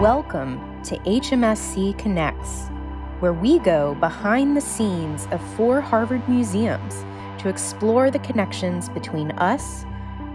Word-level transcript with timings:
Welcome 0.00 0.80
to 0.84 0.96
HMSC 0.98 1.98
Connects, 1.98 2.68
where 3.18 3.32
we 3.32 3.58
go 3.58 3.96
behind 3.96 4.56
the 4.56 4.60
scenes 4.60 5.26
of 5.32 5.42
four 5.56 5.80
Harvard 5.80 6.28
museums 6.28 7.04
to 7.42 7.48
explore 7.48 8.08
the 8.08 8.20
connections 8.20 8.88
between 8.88 9.32
us, 9.32 9.84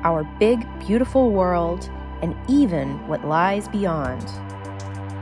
our 0.04 0.26
big, 0.38 0.68
beautiful 0.86 1.32
world, 1.32 1.90
and 2.22 2.36
even 2.50 3.08
what 3.08 3.26
lies 3.26 3.70
beyond. 3.70 4.26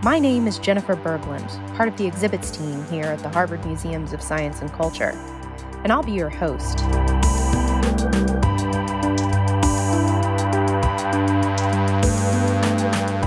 My 0.03 0.17
name 0.17 0.47
is 0.47 0.57
Jennifer 0.57 0.95
Berglund, 0.95 1.77
part 1.77 1.87
of 1.87 1.95
the 1.97 2.07
exhibits 2.07 2.49
team 2.49 2.83
here 2.85 3.05
at 3.05 3.19
the 3.19 3.29
Harvard 3.29 3.63
Museums 3.63 4.11
of 4.11 4.23
Science 4.23 4.61
and 4.61 4.73
Culture, 4.73 5.11
and 5.83 5.91
I'll 5.91 6.01
be 6.01 6.13
your 6.13 6.31
host. 6.31 6.79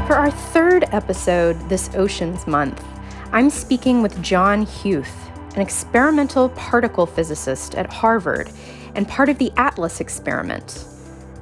For 0.08 0.16
our 0.16 0.32
third 0.54 0.84
episode 0.92 1.58
this 1.68 1.90
Oceans 1.96 2.46
Month, 2.46 2.84
I'm 3.32 3.50
speaking 3.50 4.02
with 4.02 4.22
John 4.22 4.64
Huth, 4.64 5.28
an 5.56 5.60
experimental 5.60 6.48
particle 6.50 7.06
physicist 7.06 7.74
at 7.74 7.92
Harvard 7.92 8.48
and 8.94 9.08
part 9.08 9.28
of 9.28 9.38
the 9.38 9.50
ATLAS 9.56 9.98
experiment, 9.98 10.84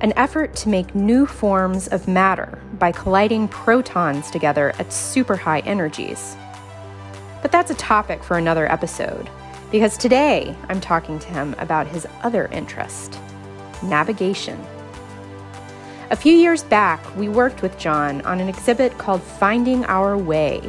an 0.01 0.15
effort 0.17 0.57
to 0.57 0.71
make 0.71 0.95
new 0.95 1.27
forms 1.27 1.89
of 1.89 2.09
matter 2.09 2.59
by 2.79 2.91
colliding 2.91 3.49
protons 3.49 4.31
together 4.31 4.73
at 4.79 4.91
super 4.91 5.37
high 5.37 5.61
energies. 5.61 6.35
But 7.43 7.53
that's 7.53 7.71
a 7.71 7.75
topic 7.75 8.25
for 8.25 8.39
another 8.39 8.73
episode, 8.73 9.29
because 9.71 9.99
today 9.99 10.57
I'm 10.71 10.81
talking 10.81 11.19
to 11.19 11.29
him 11.29 11.55
about 11.59 11.87
his 11.87 12.07
other 12.23 12.47
interest 12.47 13.19
navigation. 13.83 14.59
A 16.13 16.17
few 16.17 16.35
years 16.35 16.63
back, 16.63 17.17
we 17.17 17.31
worked 17.31 17.63
with 17.63 17.79
John 17.79 18.21
on 18.27 18.39
an 18.39 18.47
exhibit 18.47 18.99
called 18.99 19.23
Finding 19.23 19.83
Our 19.87 20.19
Way, 20.19 20.61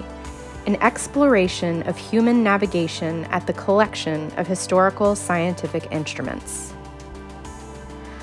an 0.68 0.78
exploration 0.78 1.84
of 1.84 1.98
human 1.98 2.46
navigation 2.46 3.26
at 3.26 3.46
the 3.46 3.52
collection 3.52 4.32
of 4.38 4.48
historical 4.48 5.18
scientific 5.18 5.92
instruments. 5.92 6.74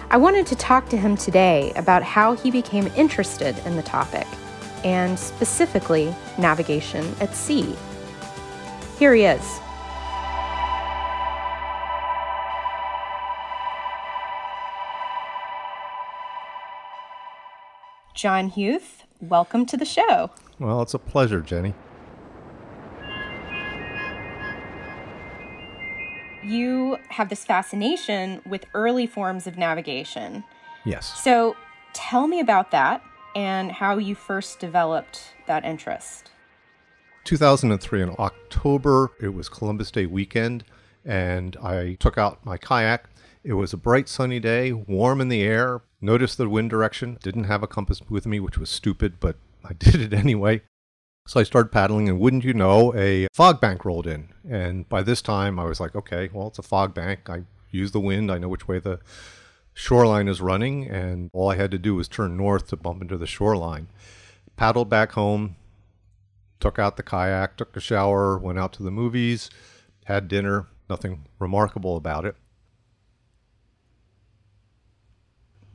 I 0.09 0.17
wanted 0.17 0.47
to 0.47 0.57
talk 0.57 0.89
to 0.89 0.97
him 0.97 1.15
today 1.15 1.75
about 1.77 2.03
how 2.03 2.37
he 2.37 2.51
became 2.51 2.87
interested 2.97 3.55
in 3.67 3.77
the 3.77 3.83
topic, 3.83 4.27
and 4.83 5.19
specifically 5.19 6.15
navigation 6.39 7.05
at 7.21 7.37
sea. 7.37 7.77
Here 8.99 9.13
he 9.13 9.25
is. 9.25 9.61
John 18.21 18.51
Huth, 18.51 19.05
welcome 19.23 19.65
to 19.65 19.79
the 19.79 19.87
show. 19.87 20.31
Well, 20.59 20.83
it's 20.83 20.93
a 20.93 20.99
pleasure, 20.99 21.41
Jenny. 21.41 21.73
You 26.45 26.99
have 27.09 27.31
this 27.31 27.47
fascination 27.47 28.43
with 28.45 28.67
early 28.75 29.07
forms 29.07 29.47
of 29.47 29.57
navigation. 29.57 30.45
Yes. 30.85 31.19
So 31.25 31.57
tell 31.95 32.27
me 32.27 32.41
about 32.41 32.73
that 32.73 33.03
and 33.35 33.73
how 33.73 33.97
you 33.97 34.15
first 34.15 34.59
developed 34.59 35.33
that 35.47 35.65
interest. 35.65 36.31
2003 37.25 38.03
in 38.03 38.15
October, 38.19 39.13
it 39.19 39.33
was 39.33 39.49
Columbus 39.49 39.91
Day 39.91 40.05
weekend, 40.05 40.63
and 41.07 41.57
I 41.63 41.95
took 41.95 42.19
out 42.19 42.45
my 42.45 42.59
kayak. 42.59 43.09
It 43.43 43.55
was 43.55 43.73
a 43.73 43.79
bright 43.79 44.09
sunny 44.09 44.39
day, 44.39 44.73
warm 44.73 45.21
in 45.21 45.29
the 45.29 45.43
air, 45.43 45.81
noticed 46.01 46.37
the 46.37 46.49
wind 46.49 46.69
direction, 46.69 47.19
didn't 47.23 47.45
have 47.45 47.63
a 47.63 47.67
compass 47.67 48.01
with 48.09 48.27
me, 48.27 48.39
which 48.39 48.59
was 48.59 48.69
stupid, 48.69 49.19
but 49.19 49.37
I 49.65 49.73
did 49.79 49.97
it 49.97 50.13
anyway. 50.13 50.63
So 51.27 51.41
I 51.41 51.45
started 51.45 51.73
paddling, 51.73 52.09
and 52.09 52.19
wouldn't 52.19 52.45
you 52.45 52.55
know, 52.55 52.95
a 52.95 53.29
fog 53.33 53.61
bank 53.61 53.85
rolled 53.85 54.07
in. 54.07 54.29
And 54.49 54.89
by 54.89 55.03
this 55.03 55.23
time, 55.23 55.59
I 55.59 55.65
was 55.65 55.81
like, 55.81 55.95
okay, 55.95 56.29
well, 56.33 56.49
it's 56.49 56.59
a 56.59 56.63
fog 56.63 56.93
bank. 56.93 57.31
I 57.31 57.45
use 57.71 57.93
the 57.93 58.01
wind, 58.01 58.31
I 58.31 58.39
know 58.39 58.49
which 58.49 58.69
way 58.69 58.79
the 58.79 59.01
shoreline 59.73 60.29
is 60.29 60.41
running, 60.41 60.89
and 60.89 61.31
all 61.33 61.51
I 61.51 61.57
had 61.57 61.71
to 61.71 61.79
do 61.79 61.95
was 61.95 62.09
turn 62.09 62.37
north 62.37 62.69
to 62.69 62.77
bump 62.77 63.01
into 63.01 63.17
the 63.17 63.27
shoreline. 63.27 63.89
Paddled 64.57 64.91
back 64.91 65.13
home, 65.13 65.57
took 66.59 66.79
out 66.79 66.97
the 66.97 67.03
kayak, 67.03 67.57
took 67.57 67.75
a 67.77 67.81
shower, 67.81 68.37
went 68.37 68.59
out 68.59 68.73
to 68.75 68.83
the 68.83 68.91
movies, 68.91 69.49
had 70.05 70.29
dinner, 70.29 70.67
nothing 70.91 71.27
remarkable 71.39 71.97
about 71.97 72.27
it. 72.27 72.37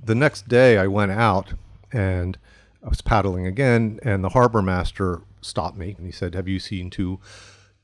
The 0.05 0.13
next 0.13 0.47
day, 0.47 0.77
I 0.77 0.85
went 0.85 1.11
out 1.11 1.55
and 1.91 2.37
I 2.83 2.89
was 2.89 3.01
paddling 3.01 3.47
again, 3.47 3.99
and 4.03 4.23
the 4.23 4.29
harbor 4.29 4.61
master 4.61 5.23
stopped 5.41 5.77
me 5.77 5.95
and 5.97 6.05
he 6.05 6.11
said, 6.11 6.35
Have 6.35 6.47
you 6.47 6.59
seen 6.59 6.91
two 6.91 7.19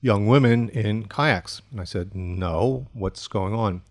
young 0.02 0.28
women 0.28 0.70
in 0.70 1.08
kayaks? 1.08 1.64
And 1.72 1.82
I 1.82 1.84
said, 1.84 2.14
No, 2.14 2.86
what's 2.94 3.28
going 3.28 3.56
on? 3.56 3.82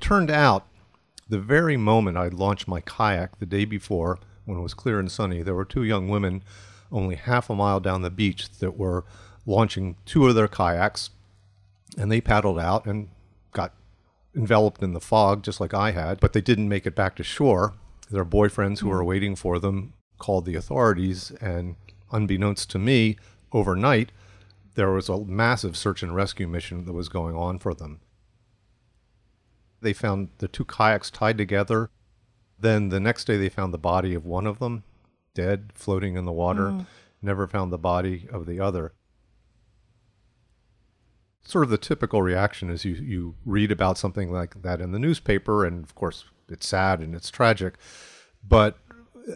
Turned 0.00 0.30
out, 0.30 0.66
the 1.28 1.38
very 1.38 1.76
moment 1.76 2.16
I'd 2.16 2.32
launched 2.32 2.68
my 2.68 2.80
kayak 2.80 3.38
the 3.38 3.44
day 3.44 3.66
before, 3.66 4.18
when 4.46 4.58
it 4.58 4.62
was 4.62 4.72
clear 4.72 4.98
and 4.98 5.12
sunny, 5.12 5.42
there 5.42 5.54
were 5.54 5.66
two 5.66 5.84
young 5.84 6.08
women 6.08 6.42
only 6.90 7.16
half 7.16 7.50
a 7.50 7.54
mile 7.54 7.80
down 7.80 8.00
the 8.00 8.10
beach 8.10 8.48
that 8.60 8.78
were 8.78 9.04
launching 9.44 9.96
two 10.06 10.26
of 10.26 10.34
their 10.34 10.48
kayaks, 10.48 11.10
and 11.98 12.10
they 12.10 12.22
paddled 12.22 12.58
out 12.58 12.86
and 12.86 13.10
got 13.52 13.74
enveloped 14.36 14.82
in 14.82 14.92
the 14.92 15.00
fog 15.00 15.42
just 15.42 15.60
like 15.60 15.74
I 15.74 15.92
had, 15.92 16.20
but 16.20 16.32
they 16.32 16.40
didn't 16.40 16.68
make 16.68 16.86
it 16.86 16.94
back 16.94 17.16
to 17.16 17.24
shore. 17.24 17.74
Their 18.10 18.24
boyfriends 18.24 18.80
who 18.80 18.88
were 18.88 19.02
mm. 19.02 19.06
waiting 19.06 19.36
for 19.36 19.58
them 19.58 19.94
called 20.18 20.44
the 20.44 20.56
authorities, 20.56 21.30
and 21.40 21.76
unbeknownst 22.12 22.70
to 22.70 22.78
me, 22.78 23.16
overnight, 23.52 24.12
there 24.74 24.90
was 24.90 25.08
a 25.08 25.24
massive 25.24 25.76
search 25.76 26.02
and 26.02 26.14
rescue 26.14 26.48
mission 26.48 26.84
that 26.84 26.92
was 26.92 27.08
going 27.08 27.36
on 27.36 27.58
for 27.58 27.74
them. 27.74 28.00
They 29.80 29.92
found 29.92 30.30
the 30.38 30.48
two 30.48 30.64
kayaks 30.64 31.10
tied 31.10 31.38
together. 31.38 31.90
Then 32.58 32.88
the 32.88 33.00
next 33.00 33.26
day, 33.26 33.36
they 33.36 33.48
found 33.48 33.72
the 33.72 33.78
body 33.78 34.14
of 34.14 34.24
one 34.24 34.46
of 34.46 34.58
them, 34.58 34.84
dead, 35.34 35.72
floating 35.74 36.16
in 36.16 36.24
the 36.24 36.32
water. 36.32 36.70
Mm. 36.70 36.86
Never 37.20 37.46
found 37.46 37.72
the 37.72 37.78
body 37.78 38.26
of 38.32 38.46
the 38.46 38.60
other. 38.60 38.92
Sort 41.46 41.64
of 41.64 41.70
the 41.70 41.78
typical 41.78 42.22
reaction 42.22 42.70
is 42.70 42.84
you, 42.84 42.94
you 42.94 43.34
read 43.44 43.70
about 43.70 43.98
something 43.98 44.32
like 44.32 44.62
that 44.62 44.80
in 44.80 44.92
the 44.92 44.98
newspaper, 44.98 45.64
and 45.64 45.84
of 45.84 45.94
course, 45.94 46.24
it's 46.48 46.66
sad 46.66 47.00
and 47.00 47.14
it's 47.14 47.30
tragic. 47.30 47.74
But 48.46 48.78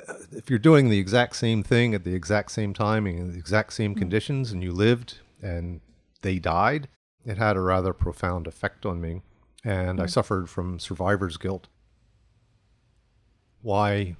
uh, 0.08 0.14
if 0.32 0.50
you're 0.50 0.58
doing 0.58 0.88
the 0.88 0.98
exact 0.98 1.36
same 1.36 1.62
thing 1.62 1.94
at 1.94 2.04
the 2.04 2.14
exact 2.14 2.50
same 2.52 2.74
time 2.74 3.06
in 3.06 3.32
the 3.32 3.38
exact 3.38 3.72
same 3.72 3.94
conditions 3.94 4.52
and 4.52 4.62
you 4.62 4.72
lived 4.72 5.18
and 5.42 5.80
they 6.22 6.38
died, 6.38 6.88
it 7.24 7.38
had 7.38 7.56
a 7.56 7.60
rather 7.60 7.92
profound 7.92 8.46
effect 8.46 8.86
on 8.86 9.00
me. 9.00 9.22
And 9.64 10.00
I 10.00 10.06
suffered 10.06 10.48
from 10.48 10.78
survivor's 10.78 11.36
guilt. 11.36 11.68
Why 13.60 14.16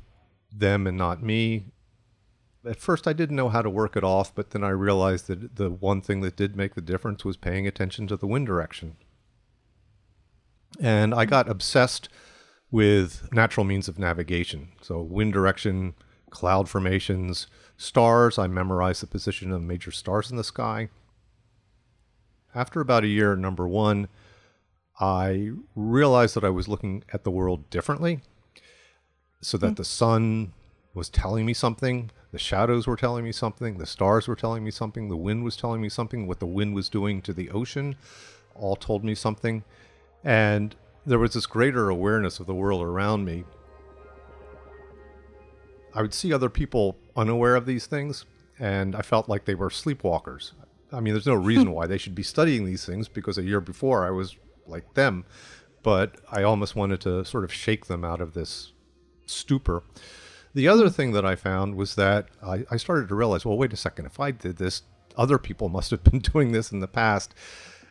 them 0.52 0.86
and 0.86 0.98
not 0.98 1.22
me? 1.22 1.66
At 2.68 2.80
first, 2.80 3.08
I 3.08 3.12
didn't 3.12 3.36
know 3.36 3.48
how 3.48 3.62
to 3.62 3.70
work 3.70 3.96
it 3.96 4.04
off, 4.04 4.34
but 4.34 4.50
then 4.50 4.62
I 4.62 4.68
realized 4.70 5.26
that 5.28 5.56
the 5.56 5.70
one 5.70 6.00
thing 6.00 6.20
that 6.20 6.36
did 6.36 6.56
make 6.56 6.74
the 6.74 6.80
difference 6.80 7.24
was 7.24 7.36
paying 7.36 7.66
attention 7.66 8.06
to 8.08 8.16
the 8.16 8.26
wind 8.26 8.46
direction. 8.46 8.96
And 10.78 11.14
I 11.14 11.24
got 11.24 11.48
obsessed 11.48 12.08
with 12.70 13.28
natural 13.32 13.64
means 13.64 13.88
of 13.88 13.98
navigation. 13.98 14.68
So, 14.82 15.00
wind 15.00 15.32
direction, 15.32 15.94
cloud 16.30 16.68
formations, 16.68 17.46
stars. 17.78 18.38
I 18.38 18.46
memorized 18.46 19.02
the 19.02 19.06
position 19.06 19.50
of 19.50 19.62
major 19.62 19.90
stars 19.90 20.30
in 20.30 20.36
the 20.36 20.44
sky. 20.44 20.90
After 22.54 22.80
about 22.80 23.04
a 23.04 23.08
year, 23.08 23.34
number 23.36 23.66
one, 23.66 24.08
I 25.00 25.52
realized 25.74 26.34
that 26.34 26.44
I 26.44 26.50
was 26.50 26.68
looking 26.68 27.04
at 27.12 27.24
the 27.24 27.30
world 27.30 27.70
differently. 27.70 28.20
So 29.40 29.56
that 29.58 29.68
hmm. 29.68 29.74
the 29.74 29.84
sun 29.84 30.52
was 30.94 31.08
telling 31.08 31.46
me 31.46 31.54
something, 31.54 32.10
the 32.32 32.38
shadows 32.38 32.86
were 32.86 32.96
telling 32.96 33.24
me 33.24 33.32
something, 33.32 33.78
the 33.78 33.86
stars 33.86 34.26
were 34.26 34.36
telling 34.36 34.64
me 34.64 34.70
something, 34.70 35.08
the 35.08 35.16
wind 35.16 35.44
was 35.44 35.56
telling 35.56 35.80
me 35.80 35.88
something, 35.88 36.26
what 36.26 36.40
the 36.40 36.46
wind 36.46 36.74
was 36.74 36.88
doing 36.88 37.22
to 37.22 37.32
the 37.32 37.50
ocean 37.50 37.96
all 38.54 38.76
told 38.76 39.04
me 39.04 39.14
something. 39.14 39.64
And 40.24 40.74
there 41.06 41.18
was 41.18 41.34
this 41.34 41.46
greater 41.46 41.88
awareness 41.88 42.40
of 42.40 42.46
the 42.46 42.54
world 42.54 42.82
around 42.82 43.24
me. 43.24 43.44
I 45.94 46.02
would 46.02 46.14
see 46.14 46.32
other 46.32 46.50
people 46.50 46.96
unaware 47.16 47.56
of 47.56 47.66
these 47.66 47.86
things, 47.86 48.24
and 48.58 48.94
I 48.94 49.02
felt 49.02 49.28
like 49.28 49.44
they 49.44 49.54
were 49.54 49.70
sleepwalkers. 49.70 50.52
I 50.92 51.00
mean, 51.00 51.14
there's 51.14 51.26
no 51.26 51.34
reason 51.52 51.72
why 51.72 51.86
they 51.86 51.98
should 51.98 52.14
be 52.14 52.22
studying 52.22 52.64
these 52.64 52.84
things 52.84 53.08
because 53.08 53.38
a 53.38 53.42
year 53.42 53.60
before 53.60 54.04
I 54.04 54.10
was 54.10 54.36
like 54.66 54.94
them, 54.94 55.24
but 55.82 56.16
I 56.30 56.42
almost 56.42 56.76
wanted 56.76 57.00
to 57.02 57.24
sort 57.24 57.44
of 57.44 57.52
shake 57.52 57.86
them 57.86 58.04
out 58.04 58.20
of 58.20 58.34
this 58.34 58.72
stupor. 59.26 59.82
The 60.54 60.68
other 60.68 60.88
thing 60.88 61.12
that 61.12 61.24
I 61.24 61.36
found 61.36 61.74
was 61.74 61.94
that 61.96 62.28
I, 62.42 62.64
I 62.70 62.76
started 62.76 63.08
to 63.08 63.14
realize, 63.14 63.44
well, 63.44 63.58
wait 63.58 63.72
a 63.72 63.76
second, 63.76 64.06
if 64.06 64.18
I 64.18 64.30
did 64.30 64.56
this, 64.56 64.82
other 65.16 65.38
people 65.38 65.68
must 65.68 65.90
have 65.90 66.04
been 66.04 66.20
doing 66.20 66.52
this 66.52 66.72
in 66.72 66.80
the 66.80 66.88
past. 66.88 67.34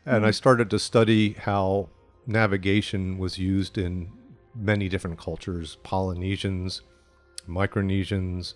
And 0.05 0.25
I 0.25 0.29
mm-hmm. 0.29 0.33
started 0.33 0.69
to 0.69 0.79
study 0.79 1.33
how 1.33 1.89
navigation 2.25 3.17
was 3.17 3.37
used 3.37 3.77
in 3.77 4.11
many 4.55 4.89
different 4.89 5.19
cultures 5.19 5.77
Polynesians, 5.83 6.81
Micronesians, 7.47 8.53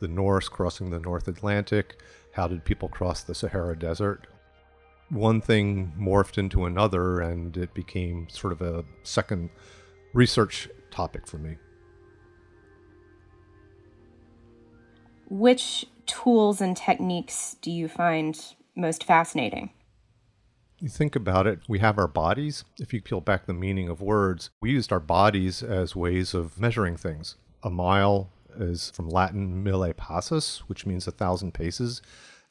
the 0.00 0.08
Norse 0.08 0.48
crossing 0.48 0.90
the 0.90 0.98
North 0.98 1.28
Atlantic? 1.28 2.00
How 2.32 2.48
did 2.48 2.64
people 2.64 2.88
cross 2.88 3.22
the 3.22 3.34
Sahara 3.34 3.78
Desert? 3.78 4.26
One 5.10 5.40
thing 5.40 5.92
morphed 5.98 6.38
into 6.38 6.64
another, 6.64 7.20
and 7.20 7.56
it 7.56 7.74
became 7.74 8.28
sort 8.28 8.52
of 8.52 8.62
a 8.62 8.84
second 9.02 9.50
research 10.14 10.68
topic 10.90 11.26
for 11.26 11.38
me. 11.38 11.56
Which 15.32 15.86
tools 16.04 16.60
and 16.60 16.76
techniques 16.76 17.56
do 17.62 17.70
you 17.70 17.88
find 17.88 18.38
most 18.76 19.02
fascinating? 19.02 19.70
You 20.78 20.90
think 20.90 21.16
about 21.16 21.46
it, 21.46 21.60
we 21.66 21.78
have 21.78 21.96
our 21.96 22.06
bodies. 22.06 22.64
If 22.78 22.92
you 22.92 23.00
peel 23.00 23.22
back 23.22 23.46
the 23.46 23.54
meaning 23.54 23.88
of 23.88 24.02
words, 24.02 24.50
we 24.60 24.72
used 24.72 24.92
our 24.92 25.00
bodies 25.00 25.62
as 25.62 25.96
ways 25.96 26.34
of 26.34 26.60
measuring 26.60 26.98
things. 26.98 27.36
A 27.62 27.70
mile 27.70 28.28
is 28.58 28.90
from 28.90 29.08
Latin 29.08 29.64
mille 29.64 29.94
passus, 29.94 30.68
which 30.68 30.84
means 30.84 31.06
a 31.06 31.12
thousand 31.12 31.54
paces. 31.54 32.02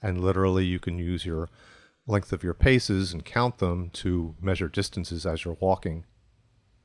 And 0.02 0.20
literally, 0.20 0.66
you 0.66 0.80
can 0.80 0.98
use 0.98 1.24
your 1.24 1.50
length 2.08 2.34
of 2.34 2.44
your 2.44 2.56
paces 2.56 3.14
and 3.14 3.24
count 3.24 3.60
them 3.60 3.92
to 3.92 4.34
measure 4.42 4.68
distances 4.68 5.24
as 5.24 5.46
you're 5.46 5.58
walking. 5.60 6.04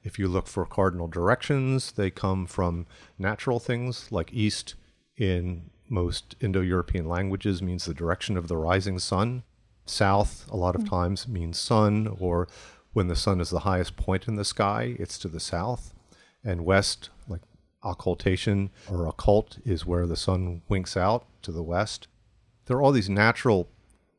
If 0.03 0.19
you 0.19 0.29
look 0.29 0.47
for 0.47 0.67
cardinal 0.67 1.09
directions, 1.09 1.93
they 1.93 2.11
come 2.11 2.45
from 2.45 2.87
natural 3.19 3.59
things 3.59 4.13
like 4.13 4.31
east 4.35 4.75
in 5.17 5.71
most 5.89 6.37
Indo 6.41 6.61
European 6.61 7.07
languages 7.09 7.63
means 7.63 7.85
the 7.85 7.95
direction 7.95 8.37
of 8.37 8.49
the 8.49 8.57
rising 8.57 8.99
sun. 8.99 9.43
South, 9.85 10.47
a 10.51 10.57
lot 10.57 10.75
of 10.75 10.83
mm. 10.83 10.91
times, 10.91 11.29
means 11.29 11.59
sun, 11.59 12.17
or 12.19 12.49
when 12.93 13.09
the 13.09 13.17
sun 13.17 13.41
is 13.41 13.51
the 13.51 13.61
highest 13.61 13.97
point 13.97 14.27
in 14.27 14.37
the 14.37 14.45
sky, 14.45 14.97
it's 14.99 15.19
to 15.19 15.29
the 15.29 15.41
south. 15.41 15.93
And 16.45 16.65
west, 16.65 17.11
like 17.29 17.43
occultation 17.85 18.71
or 18.91 19.07
occult, 19.07 19.59
is 19.65 19.87
where 19.87 20.07
the 20.07 20.17
sun 20.17 20.63
winks 20.69 20.97
out 20.97 21.27
to 21.43 21.53
the 21.53 21.63
west. 21.63 22.09
There 22.67 22.77
are 22.77 22.83
all 22.83 22.93
these 22.93 23.11
natural 23.11 23.69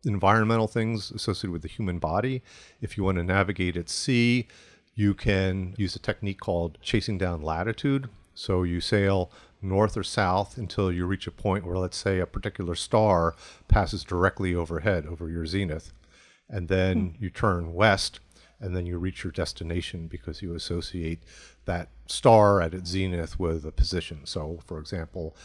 environmental 0.06 0.68
things 0.68 1.12
associated 1.12 1.52
with 1.52 1.64
the 1.64 1.68
human 1.68 2.00
body. 2.00 2.44
If 2.82 2.98
you 2.98 3.04
want 3.04 3.18
to 3.18 3.24
navigate 3.24 3.76
at 3.76 3.90
sea, 3.90 4.48
you 4.96 5.14
can 5.14 5.76
use 5.78 5.96
a 5.96 6.00
technique 6.00 6.40
called 6.40 6.78
chasing 6.82 7.18
down 7.18 7.42
latitude. 7.42 8.10
So 8.34 8.64
you 8.64 8.80
sail 8.80 9.32
north 9.62 9.98
or 9.98 10.04
south 10.04 10.58
until 10.58 10.92
you 10.92 11.06
reach 11.06 11.28
a 11.28 11.32
point 11.32 11.66
where, 11.66 11.78
let's 11.78 11.98
say, 11.98 12.20
a 12.20 12.26
particular 12.26 12.76
star 12.76 13.36
passes 13.68 14.04
directly 14.04 14.54
overhead 14.54 15.06
over 15.06 15.30
your 15.30 15.46
zenith. 15.46 15.94
And 16.50 16.68
then 16.68 17.10
hmm. 17.10 17.24
you 17.24 17.30
turn 17.30 17.74
west 17.74 18.20
and 18.60 18.76
then 18.76 18.86
you 18.86 18.98
reach 18.98 19.24
your 19.24 19.32
destination 19.32 20.08
because 20.08 20.42
you 20.42 20.56
associate 20.56 21.24
that 21.66 21.90
star 22.08 22.62
at 22.62 22.74
its 22.74 22.90
zenith 22.90 23.40
with 23.40 23.66
a 23.66 23.72
position. 23.72 24.22
So, 24.26 24.60
for 24.66 24.80
example, 24.80 25.36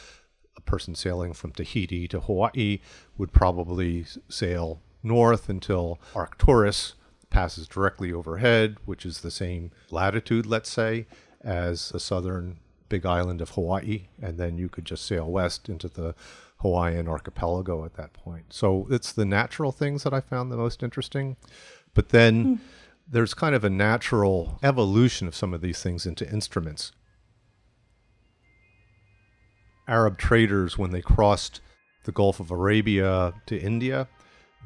a 0.56 0.60
person 0.60 0.94
sailing 0.94 1.32
from 1.32 1.52
Tahiti 1.52 2.08
to 2.08 2.20
Hawaii 2.20 2.80
would 3.18 3.32
probably 3.32 4.06
sail 4.28 4.80
north 5.02 5.48
until 5.48 5.98
Arcturus 6.14 6.94
passes 7.30 7.66
directly 7.66 8.12
overhead, 8.12 8.76
which 8.84 9.04
is 9.04 9.20
the 9.20 9.30
same 9.30 9.72
latitude, 9.90 10.46
let's 10.46 10.70
say, 10.70 11.06
as 11.42 11.88
the 11.90 12.00
southern 12.00 12.58
big 12.92 13.06
island 13.06 13.40
of 13.40 13.48
Hawaii, 13.48 14.08
and 14.20 14.36
then 14.36 14.58
you 14.58 14.68
could 14.68 14.84
just 14.84 15.06
sail 15.06 15.24
west 15.24 15.70
into 15.70 15.88
the 15.88 16.14
Hawaiian 16.58 17.08
archipelago 17.08 17.86
at 17.86 17.94
that 17.94 18.12
point. 18.12 18.44
So 18.50 18.86
it's 18.90 19.12
the 19.12 19.24
natural 19.24 19.72
things 19.72 20.02
that 20.02 20.12
I 20.12 20.20
found 20.20 20.52
the 20.52 20.58
most 20.58 20.82
interesting. 20.82 21.38
But 21.94 22.10
then 22.10 22.44
mm. 22.44 22.58
there's 23.10 23.32
kind 23.32 23.54
of 23.54 23.64
a 23.64 23.70
natural 23.70 24.58
evolution 24.62 25.26
of 25.26 25.34
some 25.34 25.54
of 25.54 25.62
these 25.62 25.82
things 25.82 26.04
into 26.04 26.30
instruments. 26.30 26.92
Arab 29.88 30.18
traders, 30.18 30.76
when 30.76 30.90
they 30.90 31.00
crossed 31.00 31.62
the 32.04 32.12
Gulf 32.12 32.40
of 32.40 32.50
Arabia 32.50 33.32
to 33.46 33.58
India, 33.58 34.06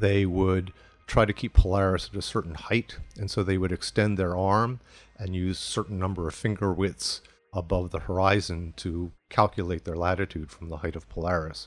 they 0.01 0.27
would 0.27 0.73
try 1.07 1.25
to 1.25 1.33
keep 1.33 1.55
Polaris 1.55 2.11
at 2.13 2.19
a 2.19 2.23
certain 2.23 2.55
height. 2.55 2.99
And 3.17 3.31
so 3.31 3.45
they 3.45 3.57
would 3.57 3.71
extend 3.71 4.19
their 4.19 4.37
arm 4.37 4.81
and 5.17 5.37
use 5.37 5.61
certain 5.61 6.01
number 6.01 6.27
of 6.27 6.35
finger 6.35 6.73
widths 6.73 7.23
above 7.57 7.91
the 7.91 8.01
horizon 8.01 8.75
to 8.77 9.11
calculate 9.31 9.85
their 9.85 9.97
latitude 9.97 10.51
from 10.51 10.69
the 10.69 10.77
height 10.79 10.95
of 10.95 11.09
Polaris. 11.09 11.67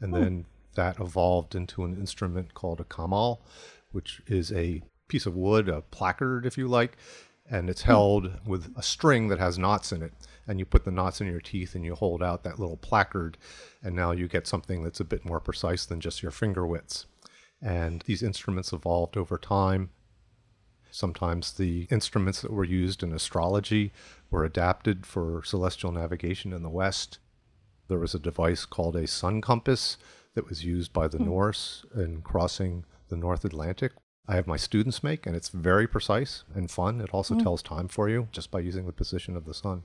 And 0.00 0.14
hmm. 0.14 0.20
then 0.20 0.44
that 0.74 1.00
evolved 1.00 1.54
into 1.54 1.82
an 1.82 1.94
instrument 1.94 2.54
called 2.54 2.80
a 2.80 2.84
kamal, 2.84 3.42
which 3.90 4.20
is 4.26 4.52
a 4.52 4.82
piece 5.08 5.26
of 5.26 5.34
wood, 5.34 5.68
a 5.68 5.80
placard, 5.80 6.46
if 6.46 6.56
you 6.58 6.68
like, 6.68 6.96
and 7.50 7.70
it's 7.70 7.82
hmm. 7.82 7.90
held 7.90 8.46
with 8.46 8.72
a 8.76 8.82
string 8.82 9.28
that 9.28 9.38
has 9.38 9.58
knots 9.58 9.92
in 9.92 10.02
it. 10.02 10.12
And 10.46 10.58
you 10.58 10.66
put 10.66 10.84
the 10.84 10.90
knots 10.90 11.20
in 11.20 11.26
your 11.26 11.40
teeth 11.40 11.74
and 11.74 11.84
you 11.84 11.94
hold 11.94 12.22
out 12.22 12.44
that 12.44 12.58
little 12.58 12.76
placard, 12.76 13.38
and 13.82 13.96
now 13.96 14.12
you 14.12 14.28
get 14.28 14.46
something 14.46 14.82
that's 14.82 15.00
a 15.00 15.04
bit 15.04 15.24
more 15.24 15.40
precise 15.40 15.86
than 15.86 16.00
just 16.00 16.22
your 16.22 16.32
finger 16.32 16.66
widths. 16.66 17.06
And 17.62 18.02
these 18.02 18.22
instruments 18.22 18.72
evolved 18.72 19.16
over 19.16 19.38
time. 19.38 19.90
Sometimes 20.90 21.52
the 21.52 21.86
instruments 21.90 22.42
that 22.42 22.52
were 22.52 22.64
used 22.64 23.02
in 23.02 23.12
astrology 23.12 23.92
were 24.30 24.44
adapted 24.44 25.06
for 25.06 25.42
celestial 25.44 25.92
navigation 25.92 26.52
in 26.52 26.62
the 26.62 26.68
West. 26.68 27.18
There 27.88 27.98
was 27.98 28.14
a 28.14 28.18
device 28.18 28.64
called 28.64 28.96
a 28.96 29.06
sun 29.06 29.40
compass 29.40 29.96
that 30.34 30.48
was 30.48 30.64
used 30.64 30.92
by 30.92 31.08
the 31.08 31.18
mm. 31.18 31.26
Norse 31.26 31.84
in 31.94 32.22
crossing 32.22 32.84
the 33.08 33.16
North 33.16 33.44
Atlantic. 33.44 33.92
I 34.28 34.34
have 34.34 34.46
my 34.46 34.56
students 34.56 35.02
make, 35.02 35.26
and 35.26 35.34
it's 35.34 35.48
very 35.48 35.88
precise 35.88 36.44
and 36.54 36.70
fun. 36.70 37.00
It 37.00 37.10
also 37.12 37.34
mm. 37.34 37.42
tells 37.42 37.62
time 37.62 37.88
for 37.88 38.08
you 38.08 38.28
just 38.30 38.50
by 38.50 38.60
using 38.60 38.86
the 38.86 38.92
position 38.92 39.36
of 39.36 39.44
the 39.44 39.54
sun. 39.54 39.82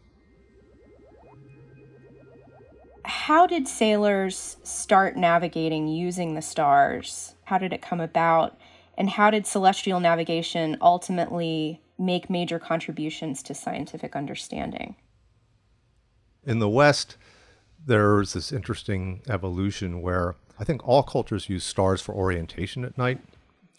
How 3.04 3.46
did 3.46 3.68
sailors 3.68 4.58
start 4.64 5.16
navigating 5.16 5.88
using 5.88 6.34
the 6.34 6.42
stars? 6.42 7.36
How 7.46 7.58
did 7.58 7.72
it 7.72 7.82
come 7.82 8.00
about? 8.00 8.58
And 8.98 9.10
how 9.10 9.30
did 9.30 9.46
celestial 9.46 10.00
navigation 10.00 10.78
ultimately 10.82 11.82
make 11.98 12.30
major 12.30 12.60
contributions 12.60 13.42
to 13.44 13.54
scientific 13.54 14.16
understanding. 14.16 14.96
In 16.46 16.60
the 16.60 16.70
West, 16.70 17.18
there's 17.86 18.34
this 18.34 18.52
interesting 18.52 19.22
evolution 19.30 20.02
where 20.02 20.36
I 20.60 20.64
think 20.64 20.88
all 20.88 21.04
cultures 21.04 21.50
use 21.50 21.64
stars 21.64 22.02
for 22.02 22.14
orientation 22.14 22.84
at 22.84 22.98
night. 22.98 23.20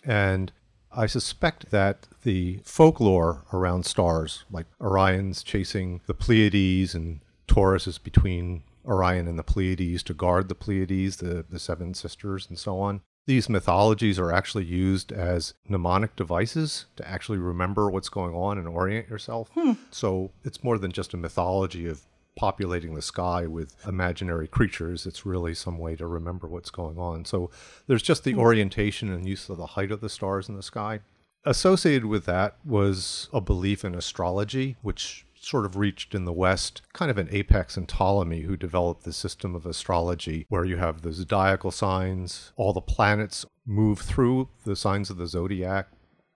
And 0.05 0.53
I 0.93 1.07
suspect 1.07 1.71
that 1.71 2.07
the 2.23 2.61
folklore 2.65 3.45
around 3.53 3.85
stars, 3.85 4.45
like 4.51 4.67
Orion's 4.81 5.43
chasing 5.43 6.01
the 6.07 6.15
Pleiades 6.15 6.95
and 6.95 7.21
Taurus 7.47 7.87
is 7.87 7.99
between 7.99 8.63
Orion 8.85 9.29
and 9.29 9.39
the 9.39 9.43
Pleiades 9.43 10.03
to 10.05 10.15
guard 10.15 10.49
the 10.49 10.55
Pleiades, 10.55 11.17
the, 11.17 11.45
the 11.49 11.59
seven 11.59 11.93
sisters, 11.95 12.47
and 12.49 12.59
so 12.59 12.79
on, 12.81 13.03
these 13.27 13.49
mythologies 13.49 14.19
are 14.19 14.33
actually 14.33 14.65
used 14.65 15.13
as 15.13 15.55
mnemonic 15.69 16.15
devices 16.15 16.87
to 16.97 17.09
actually 17.09 17.39
remember 17.39 17.91
what's 17.91 18.09
going 18.09 18.35
on 18.35 18.57
and 18.57 18.69
orient 18.69 19.09
yourself. 19.09 19.51
Hmm. 19.55 19.73
So 19.91 20.31
it's 20.45 20.63
more 20.63 20.79
than 20.79 20.93
just 20.93 21.13
a 21.13 21.17
mythology 21.17 21.87
of 21.87 22.03
populating 22.37 22.95
the 22.95 23.03
sky 23.03 23.47
with 23.47 23.75
imaginary 23.87 24.47
creatures. 24.47 25.07
It's 25.07 25.27
really 25.27 25.55
some 25.55 25.79
way 25.79 25.97
to 25.97 26.07
remember 26.07 26.47
what's 26.47 26.71
going 26.71 26.99
on. 26.99 27.25
So 27.25 27.51
there's 27.89 28.03
just 28.03 28.23
the 28.23 28.33
hmm. 28.33 28.41
orientation 28.41 29.13
and 29.13 29.29
use 29.29 29.49
of 29.49 29.59
the 29.59 29.67
height 29.67 29.91
of 29.91 30.01
the 30.01 30.09
stars 30.09 30.49
in 30.49 30.57
the 30.57 30.63
sky. 30.63 31.01
Associated 31.45 32.07
with 32.07 32.27
that 32.27 32.57
was 32.65 33.29
a 33.33 33.41
belief 33.41 33.85
in 33.85 33.95
astrology, 33.95 34.77
which 34.83 35.26
sort 35.47 35.65
of 35.65 35.77
reached 35.77 36.13
in 36.13 36.25
the 36.25 36.33
West 36.33 36.83
kind 36.93 37.09
of 37.09 37.19
an 37.19 37.29
apex 37.31 37.77
in 37.77 37.87
Ptolemy, 37.87 38.41
who 38.41 38.57
developed 38.57 39.05
the 39.05 39.13
system 39.13 39.55
of 39.55 39.65
astrology 39.65 40.45
where 40.49 40.65
you 40.65 40.77
have 40.77 41.03
the 41.03 41.13
zodiacal 41.13 41.71
signs, 41.71 42.53
all 42.57 42.73
the 42.73 42.81
planets 42.81 43.47
move 43.65 44.01
through 44.01 44.49
the 44.65 44.75
signs 44.75 45.09
of 45.09 45.19
the 45.19 45.27
zodiac 45.29 45.87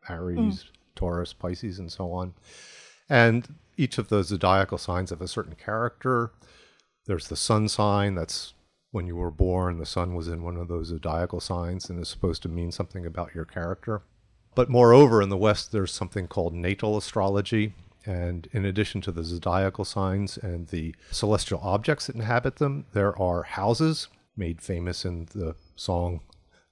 Aries, 0.09 0.39
mm. 0.39 0.65
Taurus, 0.95 1.33
Pisces, 1.33 1.81
and 1.81 1.91
so 1.91 2.13
on. 2.13 2.35
And 3.09 3.57
each 3.77 3.99
of 3.99 4.11
the 4.11 4.23
zodiacal 4.23 4.79
signs 4.79 5.11
have 5.11 5.21
a 5.21 5.29
certain 5.29 5.57
character. 5.57 6.31
There's 7.07 7.27
the 7.27 7.37
sun 7.37 7.69
sign, 7.69 8.15
that's 8.15 8.55
when 8.93 9.09
you 9.09 9.17
were 9.17 9.33
born, 9.33 9.79
the 9.79 9.87
sun 9.87 10.15
was 10.15 10.29
in 10.29 10.45
one 10.45 10.57
of 10.57 10.69
those 10.69 10.87
zodiacal 10.87 11.41
signs 11.41 11.91
and 11.91 12.01
is 12.01 12.09
supposed 12.09 12.43
to 12.43 12.49
mean 12.49 12.71
something 12.71 13.05
about 13.05 13.35
your 13.35 13.45
character. 13.45 14.03
But 14.55 14.69
moreover, 14.69 15.21
in 15.21 15.31
the 15.31 15.37
West, 15.37 15.73
there's 15.73 15.93
something 15.93 16.29
called 16.29 16.55
natal 16.55 16.97
astrology, 16.97 17.75
and 18.07 18.49
in 18.53 18.65
addition 18.65 19.01
to 19.03 19.13
the 19.13 19.25
zodiacal 19.25 19.85
signs 19.85 20.37
and 20.37 20.69
the 20.69 20.95
celestial 21.11 21.61
objects 21.63 22.07
that 22.07 22.17
inhabit 22.17 22.57
them, 22.57 22.87
there 22.93 23.17
are 23.21 23.43
houses 23.43 24.09
made 24.37 24.63
famous 24.63 25.05
in 25.05 25.27
the 25.35 25.55
song 25.77 26.21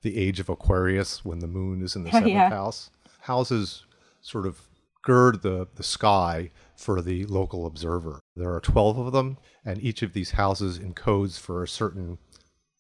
The 0.03 0.17
Age 0.17 0.41
of 0.41 0.49
Aquarius 0.49 1.25
when 1.25 1.41
the 1.41 1.47
moon 1.47 1.83
is 1.83 1.97
in 1.97 2.05
the 2.05 2.11
seventh 2.13 2.33
yeah. 2.33 2.51
house. 2.51 2.91
Houses 3.21 3.85
sort 4.21 4.47
of 4.47 4.69
gird 5.03 5.43
the, 5.43 5.69
the 5.77 5.83
sky 5.83 6.51
for 6.77 7.01
the 7.03 7.25
local 7.27 7.67
observer. 7.67 8.21
There 8.37 8.55
are 8.55 8.61
12 8.61 8.99
of 8.99 9.13
them, 9.13 9.39
and 9.65 9.83
each 9.83 10.03
of 10.03 10.13
these 10.13 10.33
houses 10.33 10.79
encodes 10.79 11.39
for 11.39 11.63
a 11.63 11.69
certain 11.69 12.19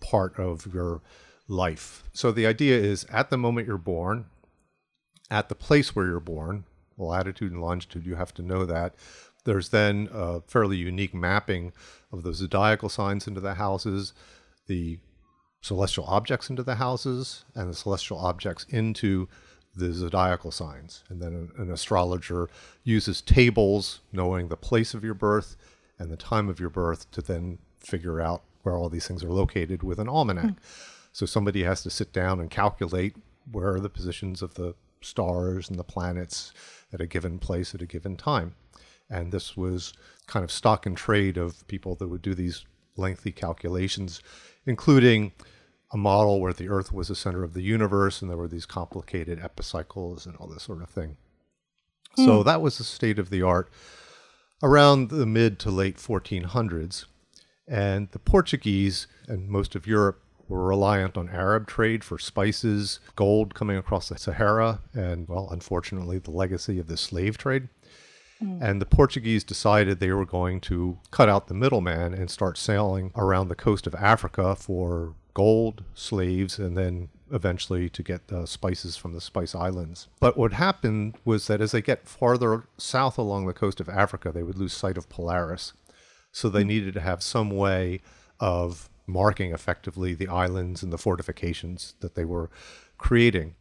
part 0.00 0.38
of 0.38 0.72
your 0.72 1.02
life. 1.48 2.04
So 2.12 2.30
the 2.30 2.46
idea 2.46 2.78
is 2.78 3.04
at 3.10 3.30
the 3.30 3.38
moment 3.38 3.66
you're 3.66 3.78
born, 3.78 4.26
at 5.30 5.48
the 5.48 5.54
place 5.54 5.94
where 5.94 6.06
you're 6.06 6.20
born, 6.20 6.64
latitude 6.98 7.52
and 7.52 7.60
longitude, 7.60 8.06
you 8.06 8.16
have 8.16 8.34
to 8.34 8.42
know 8.42 8.64
that. 8.66 8.94
There's 9.44 9.70
then 9.70 10.08
a 10.12 10.40
fairly 10.42 10.76
unique 10.76 11.14
mapping 11.14 11.72
of 12.12 12.22
the 12.22 12.34
zodiacal 12.34 12.88
signs 12.88 13.26
into 13.26 13.40
the 13.40 13.54
houses. 13.54 14.12
the 14.68 14.98
celestial 15.60 16.04
objects 16.04 16.48
into 16.48 16.62
the 16.62 16.76
houses 16.76 17.44
and 17.54 17.68
the 17.68 17.74
celestial 17.74 18.18
objects 18.18 18.64
into 18.68 19.28
the 19.74 19.92
zodiacal 19.92 20.50
signs. 20.50 21.02
And 21.08 21.20
then 21.20 21.50
an, 21.58 21.70
astrologer 21.70 22.48
uses 22.84 23.20
tables, 23.20 24.00
knowing 24.12 24.48
the 24.48 24.56
place 24.56 24.94
of 24.94 25.04
your 25.04 25.14
birth 25.14 25.56
and 25.98 26.10
the 26.10 26.16
time 26.16 26.48
of 26.48 26.60
your 26.60 26.70
birth, 26.70 27.10
to 27.12 27.22
then 27.22 27.58
figure 27.80 28.20
out 28.20 28.42
where 28.62 28.76
all 28.76 28.88
these 28.88 29.06
things 29.06 29.24
are 29.24 29.32
located 29.32 29.82
with 29.82 29.98
an 29.98 30.08
almanac. 30.08 30.44
Mm. 30.44 30.56
So 31.12 31.26
somebody 31.26 31.64
has 31.64 31.82
to 31.82 31.90
sit 31.90 32.12
down 32.12 32.38
and 32.38 32.50
calculate 32.50 33.16
where 33.50 33.72
are 33.74 33.80
the 33.80 33.88
positions 33.88 34.42
of 34.42 34.54
the 34.54 34.74
stars 35.00 35.68
and 35.68 35.78
the 35.78 35.84
planets 35.84 36.52
at 36.92 37.00
a 37.00 37.06
given 37.06 37.38
place 37.38 37.74
at 37.74 37.82
a 37.82 37.86
given 37.86 38.16
time. 38.16 38.54
And 39.10 39.32
this 39.32 39.56
was 39.56 39.92
kind 40.26 40.44
of 40.44 40.52
stock 40.52 40.86
and 40.86 40.96
trade 40.96 41.36
of 41.36 41.66
people 41.66 41.94
that 41.96 42.08
would 42.08 42.22
do 42.22 42.34
these 42.34 42.64
lengthy 42.96 43.32
calculations, 43.32 44.22
including 44.66 45.32
a 45.92 45.96
model 45.96 46.40
where 46.40 46.52
the 46.52 46.68
Earth 46.68 46.92
was 46.92 47.08
the 47.08 47.14
center 47.14 47.42
of 47.42 47.54
the 47.54 47.62
universe 47.62 48.20
and 48.20 48.30
there 48.30 48.36
were 48.36 48.48
these 48.48 48.66
complicated 48.66 49.40
epicycles 49.42 50.26
and 50.26 50.36
all 50.36 50.46
this 50.46 50.64
sort 50.64 50.82
of 50.82 50.90
thing. 50.90 51.16
Mm. 52.18 52.26
So 52.26 52.42
that 52.42 52.60
was 52.60 52.78
the 52.78 52.84
state 52.84 53.18
of 53.18 53.30
the 53.30 53.42
art 53.42 53.70
around 54.62 55.08
the 55.08 55.26
mid 55.26 55.58
to 55.60 55.70
late 55.70 55.96
1400s. 55.96 57.06
And 57.66 58.10
the 58.10 58.18
Portuguese 58.18 59.06
and 59.26 59.48
most 59.48 59.74
of 59.74 59.86
Europe 59.86 60.22
were 60.48 60.64
reliant 60.64 61.16
on 61.16 61.28
Arab 61.28 61.66
trade 61.66 62.02
for 62.02 62.18
spices, 62.18 63.00
gold 63.16 63.54
coming 63.54 63.76
across 63.76 64.08
the 64.08 64.18
Sahara, 64.18 64.80
and, 64.94 65.28
well, 65.28 65.48
unfortunately, 65.50 66.18
the 66.18 66.30
legacy 66.30 66.78
of 66.78 66.86
the 66.86 66.96
slave 66.96 67.36
trade. 67.36 67.68
Mm. 68.42 68.62
And 68.62 68.80
the 68.80 68.86
Portuguese 68.86 69.44
decided 69.44 69.98
they 69.98 70.12
were 70.12 70.24
going 70.24 70.60
to 70.62 70.98
cut 71.10 71.28
out 71.28 71.48
the 71.48 71.54
middleman 71.54 72.14
and 72.14 72.30
start 72.30 72.56
sailing 72.56 73.12
around 73.16 73.48
the 73.48 73.54
coast 73.54 73.86
of 73.86 73.94
Africa 73.94 74.54
for 74.54 75.14
gold, 75.34 75.84
slaves, 75.94 76.58
and 76.58 76.76
then 76.76 77.08
eventually 77.30 77.88
to 77.90 78.02
get 78.02 78.28
the 78.28 78.46
spices 78.46 78.96
from 78.96 79.12
the 79.12 79.20
Spice 79.20 79.54
Islands. 79.54 80.08
But 80.18 80.36
what 80.36 80.52
happened 80.54 81.16
was 81.24 81.46
that 81.46 81.60
as 81.60 81.72
they 81.72 81.82
get 81.82 82.08
farther 82.08 82.64
south 82.76 83.18
along 83.18 83.46
the 83.46 83.52
coast 83.52 83.80
of 83.80 83.88
Africa, 83.88 84.32
they 84.32 84.42
would 84.42 84.58
lose 84.58 84.72
sight 84.72 84.96
of 84.96 85.08
Polaris. 85.08 85.74
So 86.32 86.48
they 86.48 86.64
mm. 86.64 86.68
needed 86.68 86.94
to 86.94 87.00
have 87.00 87.22
some 87.22 87.50
way 87.50 88.00
of 88.40 88.88
marking 89.08 89.52
effectively 89.52 90.14
the 90.14 90.28
islands 90.28 90.82
and 90.82 90.92
the 90.92 90.98
fortifications 90.98 91.94
that 92.00 92.14
they 92.14 92.24
were 92.24 92.50
creating. 92.98 93.54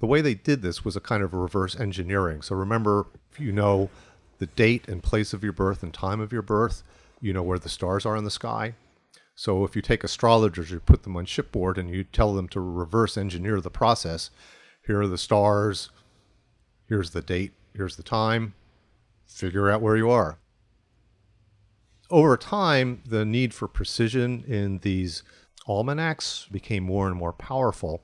The 0.00 0.06
way 0.06 0.20
they 0.20 0.34
did 0.34 0.62
this 0.62 0.84
was 0.84 0.96
a 0.96 1.00
kind 1.00 1.22
of 1.22 1.34
reverse 1.34 1.78
engineering. 1.78 2.42
So 2.42 2.54
remember, 2.54 3.06
if 3.32 3.40
you 3.40 3.50
know 3.50 3.90
the 4.38 4.46
date 4.46 4.86
and 4.88 5.02
place 5.02 5.32
of 5.32 5.42
your 5.42 5.52
birth 5.52 5.82
and 5.82 5.92
time 5.92 6.20
of 6.20 6.32
your 6.32 6.42
birth, 6.42 6.84
you 7.20 7.32
know 7.32 7.42
where 7.42 7.58
the 7.58 7.68
stars 7.68 8.06
are 8.06 8.16
in 8.16 8.24
the 8.24 8.30
sky. 8.30 8.74
So 9.34 9.64
if 9.64 9.74
you 9.74 9.82
take 9.82 10.04
astrologers, 10.04 10.70
you 10.70 10.80
put 10.80 11.02
them 11.02 11.16
on 11.16 11.24
shipboard 11.24 11.78
and 11.78 11.90
you 11.90 12.04
tell 12.04 12.34
them 12.34 12.48
to 12.48 12.60
reverse 12.60 13.16
engineer 13.16 13.60
the 13.60 13.70
process. 13.70 14.30
Here 14.86 15.00
are 15.00 15.06
the 15.06 15.18
stars, 15.18 15.90
here's 16.88 17.10
the 17.10 17.20
date, 17.20 17.52
here's 17.74 17.96
the 17.96 18.02
time, 18.02 18.54
figure 19.26 19.70
out 19.70 19.82
where 19.82 19.96
you 19.96 20.10
are. 20.10 20.38
Over 22.10 22.38
time, 22.38 23.02
the 23.06 23.24
need 23.24 23.52
for 23.52 23.68
precision 23.68 24.42
in 24.46 24.78
these 24.78 25.22
almanacs 25.68 26.46
became 26.50 26.84
more 26.84 27.06
and 27.06 27.16
more 27.16 27.34
powerful. 27.34 28.02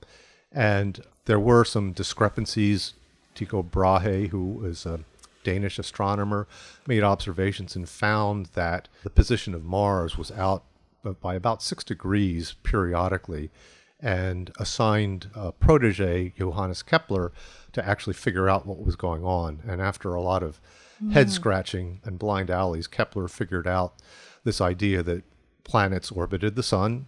And 0.52 1.02
there 1.24 1.40
were 1.40 1.64
some 1.64 1.92
discrepancies. 1.92 2.94
Tycho 3.34 3.62
Brahe, 3.62 4.28
who 4.28 4.44
was 4.44 4.84
a 4.84 5.00
Danish 5.42 5.78
astronomer, 5.78 6.46
made 6.86 7.02
observations 7.02 7.74
and 7.74 7.88
found 7.88 8.46
that 8.54 8.88
the 9.02 9.10
position 9.10 9.54
of 9.54 9.64
Mars 9.64 10.18
was 10.18 10.30
out 10.32 10.64
by 11.20 11.34
about 11.34 11.62
six 11.62 11.82
degrees 11.82 12.54
periodically 12.62 13.50
and 14.00 14.52
assigned 14.58 15.30
a 15.34 15.50
protege, 15.50 16.34
Johannes 16.38 16.82
Kepler, 16.82 17.32
to 17.72 17.86
actually 17.86 18.14
figure 18.14 18.48
out 18.48 18.66
what 18.66 18.84
was 18.84 18.96
going 18.96 19.24
on. 19.24 19.62
And 19.66 19.80
after 19.80 20.14
a 20.14 20.22
lot 20.22 20.42
of. 20.42 20.60
Head 21.12 21.26
hmm. 21.26 21.32
scratching 21.32 22.00
and 22.04 22.18
blind 22.18 22.50
alleys, 22.50 22.86
Kepler 22.86 23.28
figured 23.28 23.66
out 23.66 23.94
this 24.44 24.60
idea 24.60 25.02
that 25.02 25.24
planets 25.64 26.10
orbited 26.10 26.56
the 26.56 26.62
sun 26.62 27.06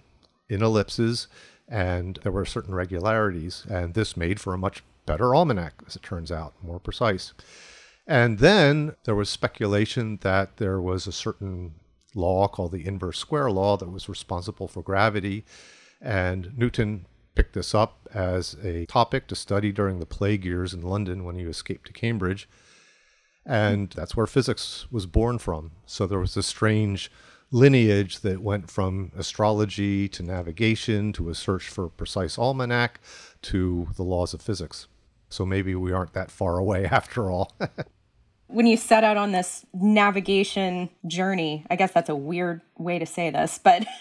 in 0.49 0.62
ellipses 0.62 1.29
and 1.69 2.19
there 2.23 2.33
were 2.33 2.45
certain 2.45 2.75
regularities. 2.75 3.67
And 3.69 3.95
this 3.95 4.17
made 4.17 4.41
for 4.41 4.55
a 4.55 4.59
much 4.59 4.83
better 5.05 5.35
almanac, 5.35 5.75
as 5.87 5.97
it 5.97 6.03
turns 6.03 6.31
out, 6.31 6.55
more 6.62 6.79
precise. 6.79 7.33
And 8.07 8.38
then 8.38 8.95
there 9.05 9.15
was 9.15 9.29
speculation 9.29 10.19
that 10.23 10.59
there 10.59 10.81
was 10.81 11.07
a 11.07 11.12
certain 11.12 11.75
law 12.15 12.49
called 12.49 12.73
the 12.73 12.87
inverse 12.87 13.19
square 13.19 13.50
law 13.50 13.76
that 13.76 13.91
was 13.91 14.09
responsible 14.09 14.69
for 14.69 14.83
gravity. 14.83 15.45
And 16.00 16.57
Newton 16.57 17.07
picked 17.35 17.55
this 17.55 17.75
up 17.75 18.09
as 18.15 18.57
a 18.62 18.87
topic 18.87 19.26
to 19.29 19.35
study 19.35 19.73
during 19.73 19.99
the 19.99 20.07
plague 20.07 20.45
years 20.45 20.73
in 20.73 20.83
London 20.83 21.25
when 21.25 21.37
he 21.37 21.45
escaped 21.45 21.87
to 21.88 21.93
Cambridge. 21.93 22.49
And 23.47 23.91
that's 23.91 24.17
where 24.17 24.26
physics 24.26 24.87
was 24.91 25.07
born 25.07 25.38
from. 25.38 25.71
So 25.87 26.07
there 26.07 26.19
was 26.19 26.37
a 26.37 26.43
strange 26.43 27.11
lineage 27.53 28.21
that 28.21 28.43
went 28.43 28.71
from 28.71 29.12
astrology 29.17 30.09
to 30.09 30.23
navigation 30.23 31.12
to 31.12 31.31
a 31.31 31.35
search 31.35 31.69
for 31.69 31.85
a 31.85 31.91
precise 31.91 32.38
almanac 32.38 33.00
to 33.43 33.88
the 33.97 34.03
laws 34.03 34.35
of 34.35 34.43
physics. 34.43 34.88
So 35.29 35.47
maybe 35.47 35.75
we 35.75 35.93
aren't 35.93 36.12
that 36.15 36.31
far 36.31 36.59
away 36.59 36.87
after 36.91 37.31
all. 37.31 37.53
when 38.49 38.67
you 38.67 38.76
set 38.76 39.05
out 39.05 39.17
on 39.17 39.33
this 39.33 39.67
navigation 39.75 40.88
journey 41.07 41.65
i 41.69 41.75
guess 41.75 41.91
that's 41.93 42.09
a 42.09 42.15
weird 42.15 42.61
way 42.79 42.97
to 42.99 43.07
say 43.07 43.29
this 43.29 43.59
but 43.62 43.85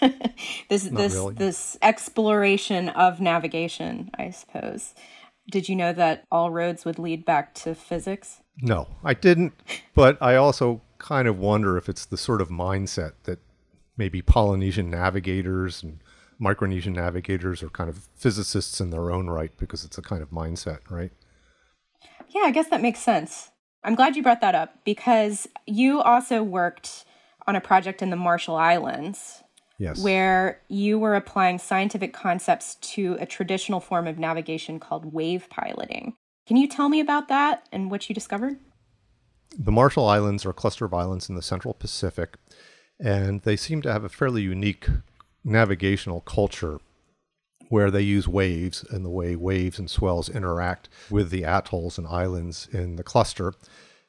this 0.68 0.84
Not 0.90 0.98
this 0.98 1.14
really. 1.14 1.34
this 1.34 1.76
exploration 1.82 2.88
of 2.90 3.20
navigation 3.20 4.08
i 4.16 4.30
suppose 4.30 4.94
did 5.50 5.68
you 5.68 5.74
know 5.74 5.92
that 5.92 6.24
all 6.30 6.50
roads 6.52 6.84
would 6.84 6.98
lead 6.98 7.24
back 7.24 7.54
to 7.54 7.74
physics 7.74 8.40
no 8.60 8.88
i 9.04 9.14
didn't 9.14 9.52
but 9.94 10.20
i 10.20 10.34
also 10.34 10.80
kind 10.98 11.28
of 11.28 11.38
wonder 11.38 11.76
if 11.76 11.88
it's 11.88 12.06
the 12.06 12.16
sort 12.16 12.40
of 12.40 12.48
mindset 12.48 13.12
that 13.24 13.38
maybe 13.96 14.22
polynesian 14.22 14.90
navigators 14.90 15.82
and 15.82 16.00
micronesian 16.40 16.94
navigators 16.94 17.62
are 17.62 17.70
kind 17.70 17.88
of 17.88 18.08
physicists 18.14 18.80
in 18.80 18.90
their 18.90 19.10
own 19.10 19.28
right 19.28 19.56
because 19.58 19.84
it's 19.84 19.98
a 19.98 20.02
kind 20.02 20.22
of 20.22 20.30
mindset 20.30 20.78
right 20.90 21.12
yeah 22.28 22.42
i 22.42 22.50
guess 22.50 22.68
that 22.68 22.82
makes 22.82 23.00
sense 23.00 23.50
I'm 23.86 23.94
glad 23.94 24.16
you 24.16 24.22
brought 24.22 24.40
that 24.40 24.56
up 24.56 24.84
because 24.84 25.46
you 25.64 26.00
also 26.00 26.42
worked 26.42 27.04
on 27.46 27.54
a 27.54 27.60
project 27.60 28.02
in 28.02 28.10
the 28.10 28.16
Marshall 28.16 28.56
Islands. 28.56 29.44
Yes. 29.78 30.02
Where 30.02 30.60
you 30.68 30.98
were 30.98 31.14
applying 31.14 31.58
scientific 31.58 32.12
concepts 32.12 32.76
to 32.76 33.16
a 33.20 33.26
traditional 33.26 33.78
form 33.78 34.08
of 34.08 34.18
navigation 34.18 34.80
called 34.80 35.12
wave 35.12 35.48
piloting. 35.50 36.14
Can 36.46 36.56
you 36.56 36.68
tell 36.68 36.88
me 36.88 37.00
about 37.00 37.28
that 37.28 37.68
and 37.72 37.90
what 37.90 38.08
you 38.08 38.14
discovered? 38.14 38.58
The 39.58 39.72
Marshall 39.72 40.06
Islands 40.06 40.46
are 40.46 40.50
a 40.50 40.54
cluster 40.54 40.84
of 40.84 40.94
islands 40.94 41.28
in 41.28 41.34
the 41.34 41.42
Central 41.42 41.74
Pacific, 41.74 42.36
and 43.00 43.42
they 43.42 43.56
seem 43.56 43.82
to 43.82 43.92
have 43.92 44.04
a 44.04 44.08
fairly 44.08 44.42
unique 44.42 44.86
navigational 45.44 46.20
culture 46.20 46.78
where 47.68 47.90
they 47.90 48.02
use 48.02 48.28
waves 48.28 48.84
and 48.90 49.04
the 49.04 49.10
way 49.10 49.34
waves 49.34 49.78
and 49.78 49.90
swells 49.90 50.28
interact 50.28 50.88
with 51.10 51.30
the 51.30 51.42
atolls 51.42 51.98
and 51.98 52.06
islands 52.06 52.68
in 52.72 52.94
the 52.94 53.02
cluster. 53.02 53.52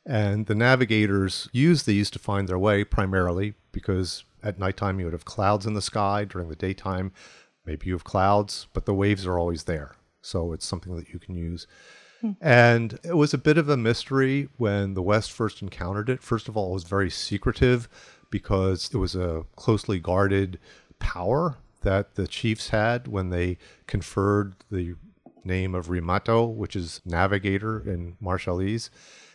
And 0.05 0.45
the 0.45 0.55
navigators 0.55 1.49
use 1.51 1.83
these 1.83 2.11
to 2.11 2.19
find 2.19 2.47
their 2.47 2.59
way 2.59 2.83
primarily 2.83 3.55
because 3.71 4.23
at 4.43 4.59
nighttime 4.59 4.99
you 4.99 5.05
would 5.05 5.13
have 5.13 5.25
clouds 5.25 5.65
in 5.65 5.73
the 5.73 5.81
sky. 5.81 6.23
During 6.23 6.49
the 6.49 6.55
daytime, 6.55 7.13
maybe 7.65 7.87
you 7.87 7.93
have 7.93 8.03
clouds, 8.03 8.67
but 8.73 8.85
the 8.85 8.93
waves 8.93 9.25
are 9.25 9.39
always 9.39 9.63
there. 9.63 9.95
So 10.21 10.53
it's 10.53 10.65
something 10.65 10.95
that 10.97 11.09
you 11.09 11.19
can 11.19 11.35
use. 11.35 11.65
Hmm. 12.21 12.31
And 12.41 12.99
it 13.03 13.15
was 13.15 13.33
a 13.33 13.37
bit 13.37 13.57
of 13.57 13.69
a 13.69 13.77
mystery 13.77 14.49
when 14.57 14.93
the 14.93 15.01
West 15.01 15.31
first 15.31 15.61
encountered 15.61 16.09
it. 16.09 16.23
First 16.23 16.47
of 16.47 16.57
all, 16.57 16.71
it 16.71 16.73
was 16.73 16.83
very 16.83 17.09
secretive 17.09 17.87
because 18.29 18.89
it 18.93 18.97
was 18.97 19.15
a 19.15 19.45
closely 19.55 19.99
guarded 19.99 20.59
power 20.99 21.57
that 21.81 22.15
the 22.15 22.27
chiefs 22.27 22.69
had 22.69 23.07
when 23.07 23.29
they 23.29 23.57
conferred 23.85 24.55
the 24.71 24.95
name 25.43 25.75
of 25.75 25.89
Rimato, 25.89 26.45
which 26.45 26.75
is 26.75 27.01
navigator 27.05 27.79
in 27.79 28.17
Marshallese. 28.21 28.89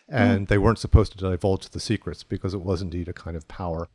And 0.08 0.46
mm. 0.46 0.48
they 0.48 0.58
weren't 0.58 0.78
supposed 0.78 1.12
to 1.12 1.18
divulge 1.18 1.70
the 1.70 1.80
secrets 1.80 2.22
because 2.22 2.52
it 2.52 2.60
was 2.60 2.82
indeed 2.82 3.08
a 3.08 3.12
kind 3.12 3.36
of 3.36 3.48
power. 3.48 3.88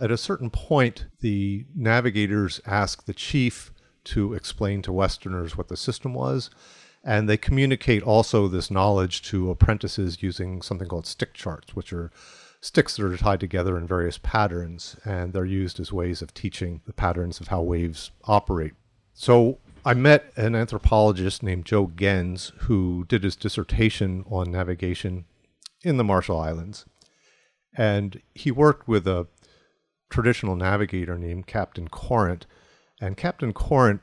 At 0.00 0.12
a 0.12 0.16
certain 0.16 0.50
point, 0.50 1.06
the 1.20 1.66
navigators 1.74 2.60
asked 2.66 3.06
the 3.06 3.14
chief 3.14 3.72
to 4.04 4.34
explain 4.34 4.80
to 4.82 4.92
Westerners 4.92 5.56
what 5.56 5.68
the 5.68 5.76
system 5.76 6.14
was. 6.14 6.50
And 7.04 7.28
they 7.28 7.36
communicate 7.36 8.02
also 8.02 8.48
this 8.48 8.70
knowledge 8.70 9.22
to 9.22 9.50
apprentices 9.50 10.22
using 10.22 10.62
something 10.62 10.88
called 10.88 11.06
stick 11.06 11.32
charts, 11.34 11.74
which 11.74 11.92
are 11.92 12.10
sticks 12.60 12.96
that 12.96 13.06
are 13.06 13.16
tied 13.16 13.40
together 13.40 13.78
in 13.78 13.86
various 13.86 14.18
patterns, 14.18 14.96
and 15.04 15.32
they're 15.32 15.44
used 15.44 15.78
as 15.78 15.92
ways 15.92 16.22
of 16.22 16.34
teaching 16.34 16.80
the 16.86 16.92
patterns 16.92 17.40
of 17.40 17.48
how 17.48 17.62
waves 17.62 18.10
operate. 18.24 18.74
So 19.14 19.58
I 19.84 19.94
met 19.94 20.32
an 20.36 20.54
anthropologist 20.54 21.42
named 21.42 21.64
Joe 21.64 21.86
Genz 21.86 22.52
who 22.62 23.04
did 23.08 23.24
his 23.24 23.36
dissertation 23.36 24.24
on 24.28 24.50
navigation 24.50 25.24
in 25.82 25.96
the 25.96 26.04
Marshall 26.04 26.38
Islands. 26.38 26.84
And 27.76 28.20
he 28.34 28.50
worked 28.50 28.88
with 28.88 29.06
a 29.06 29.28
traditional 30.10 30.56
navigator 30.56 31.16
named 31.16 31.46
Captain 31.46 31.88
Korent. 31.88 32.42
And 33.00 33.16
Captain 33.16 33.52
Korent 33.52 34.00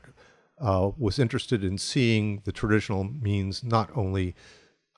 uh, 0.58 0.90
was 0.96 1.18
interested 1.18 1.62
in 1.62 1.78
seeing 1.78 2.42
the 2.44 2.52
traditional 2.52 3.04
means 3.04 3.62
not 3.62 3.90
only 3.94 4.34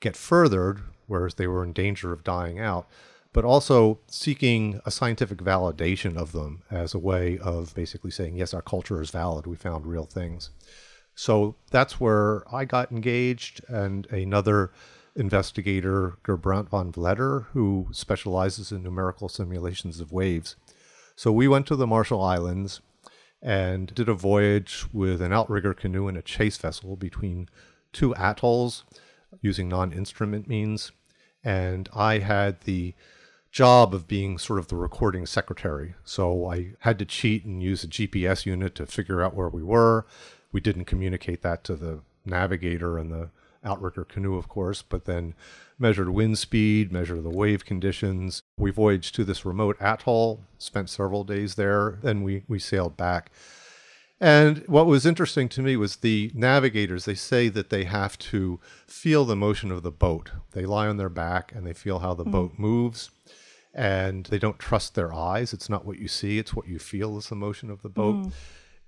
get 0.00 0.16
furthered, 0.16 0.82
whereas 1.06 1.34
they 1.34 1.46
were 1.46 1.64
in 1.64 1.72
danger 1.72 2.12
of 2.12 2.24
dying 2.24 2.58
out, 2.58 2.88
but 3.32 3.44
also 3.44 4.00
seeking 4.06 4.80
a 4.86 4.90
scientific 4.90 5.38
validation 5.38 6.16
of 6.16 6.32
them 6.32 6.62
as 6.70 6.94
a 6.94 6.98
way 6.98 7.38
of 7.38 7.74
basically 7.74 8.10
saying, 8.10 8.36
yes, 8.36 8.54
our 8.54 8.62
culture 8.62 9.02
is 9.02 9.10
valid. 9.10 9.46
We 9.46 9.56
found 9.56 9.86
real 9.86 10.04
things. 10.04 10.50
So 11.14 11.56
that's 11.70 12.00
where 12.00 12.42
I 12.54 12.64
got 12.64 12.92
engaged, 12.92 13.60
and 13.68 14.06
another 14.06 14.70
investigator, 15.16 16.16
Gerbrant 16.24 16.70
van 16.70 16.92
Vledder, 16.92 17.46
who 17.46 17.88
specializes 17.90 18.70
in 18.70 18.84
numerical 18.84 19.28
simulations 19.28 19.98
of 19.98 20.12
waves. 20.12 20.54
So 21.16 21.32
we 21.32 21.48
went 21.48 21.66
to 21.66 21.76
the 21.76 21.88
Marshall 21.88 22.22
Islands 22.22 22.80
and 23.40 23.94
did 23.94 24.08
a 24.08 24.14
voyage 24.14 24.86
with 24.92 25.22
an 25.22 25.32
outrigger 25.32 25.74
canoe 25.74 26.08
and 26.08 26.18
a 26.18 26.22
chase 26.22 26.56
vessel 26.56 26.96
between 26.96 27.48
two 27.92 28.14
atolls 28.16 28.84
using 29.40 29.68
non 29.68 29.92
instrument 29.92 30.48
means. 30.48 30.92
And 31.44 31.88
I 31.94 32.18
had 32.18 32.62
the 32.62 32.94
job 33.50 33.94
of 33.94 34.06
being 34.06 34.38
sort 34.38 34.58
of 34.58 34.68
the 34.68 34.76
recording 34.76 35.26
secretary. 35.26 35.94
So 36.04 36.46
I 36.46 36.72
had 36.80 36.98
to 36.98 37.04
cheat 37.04 37.44
and 37.44 37.62
use 37.62 37.84
a 37.84 37.88
GPS 37.88 38.44
unit 38.44 38.74
to 38.76 38.86
figure 38.86 39.22
out 39.22 39.34
where 39.34 39.48
we 39.48 39.62
were. 39.62 40.06
We 40.52 40.60
didn't 40.60 40.84
communicate 40.84 41.42
that 41.42 41.64
to 41.64 41.76
the 41.76 42.00
navigator 42.24 42.98
and 42.98 43.10
the 43.10 43.30
outrigger 43.64 44.04
canoe, 44.04 44.36
of 44.36 44.48
course, 44.48 44.82
but 44.82 45.04
then 45.04 45.34
measured 45.78 46.10
wind 46.10 46.38
speed, 46.38 46.92
measured 46.92 47.22
the 47.22 47.30
wave 47.30 47.64
conditions. 47.64 48.42
We 48.56 48.70
voyaged 48.70 49.14
to 49.16 49.24
this 49.24 49.44
remote 49.44 49.76
atoll, 49.80 50.44
spent 50.58 50.90
several 50.90 51.24
days 51.24 51.54
there, 51.54 51.98
then 52.02 52.22
we, 52.22 52.44
we 52.48 52.58
sailed 52.58 52.96
back. 52.96 53.30
And 54.20 54.66
what 54.66 54.86
was 54.86 55.06
interesting 55.06 55.48
to 55.50 55.62
me 55.62 55.76
was 55.76 55.96
the 55.96 56.32
navigators, 56.34 57.04
they 57.04 57.14
say 57.14 57.48
that 57.50 57.70
they 57.70 57.84
have 57.84 58.18
to 58.18 58.58
feel 58.86 59.24
the 59.24 59.36
motion 59.36 59.70
of 59.70 59.84
the 59.84 59.92
boat. 59.92 60.32
They 60.52 60.66
lie 60.66 60.88
on 60.88 60.96
their 60.96 61.08
back 61.08 61.52
and 61.54 61.64
they 61.64 61.72
feel 61.72 62.00
how 62.00 62.14
the 62.14 62.24
mm. 62.24 62.32
boat 62.32 62.52
moves. 62.56 63.10
And 63.72 64.26
they 64.26 64.40
don't 64.40 64.58
trust 64.58 64.96
their 64.96 65.14
eyes. 65.14 65.52
It's 65.52 65.68
not 65.68 65.84
what 65.84 65.98
you 65.98 66.08
see, 66.08 66.38
it's 66.38 66.54
what 66.54 66.66
you 66.66 66.80
feel 66.80 67.16
is 67.16 67.28
the 67.28 67.36
motion 67.36 67.70
of 67.70 67.82
the 67.82 67.88
boat. 67.88 68.16
Mm. 68.16 68.32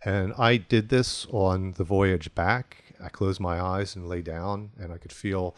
And 0.04 0.32
I 0.38 0.56
did 0.56 0.88
this 0.88 1.26
on 1.30 1.72
the 1.72 1.84
voyage 1.84 2.34
back. 2.34 2.94
I 3.02 3.08
closed 3.08 3.40
my 3.40 3.60
eyes 3.60 3.96
and 3.96 4.08
lay 4.08 4.22
down, 4.22 4.70
and 4.78 4.92
I 4.92 4.98
could 4.98 5.12
feel 5.12 5.54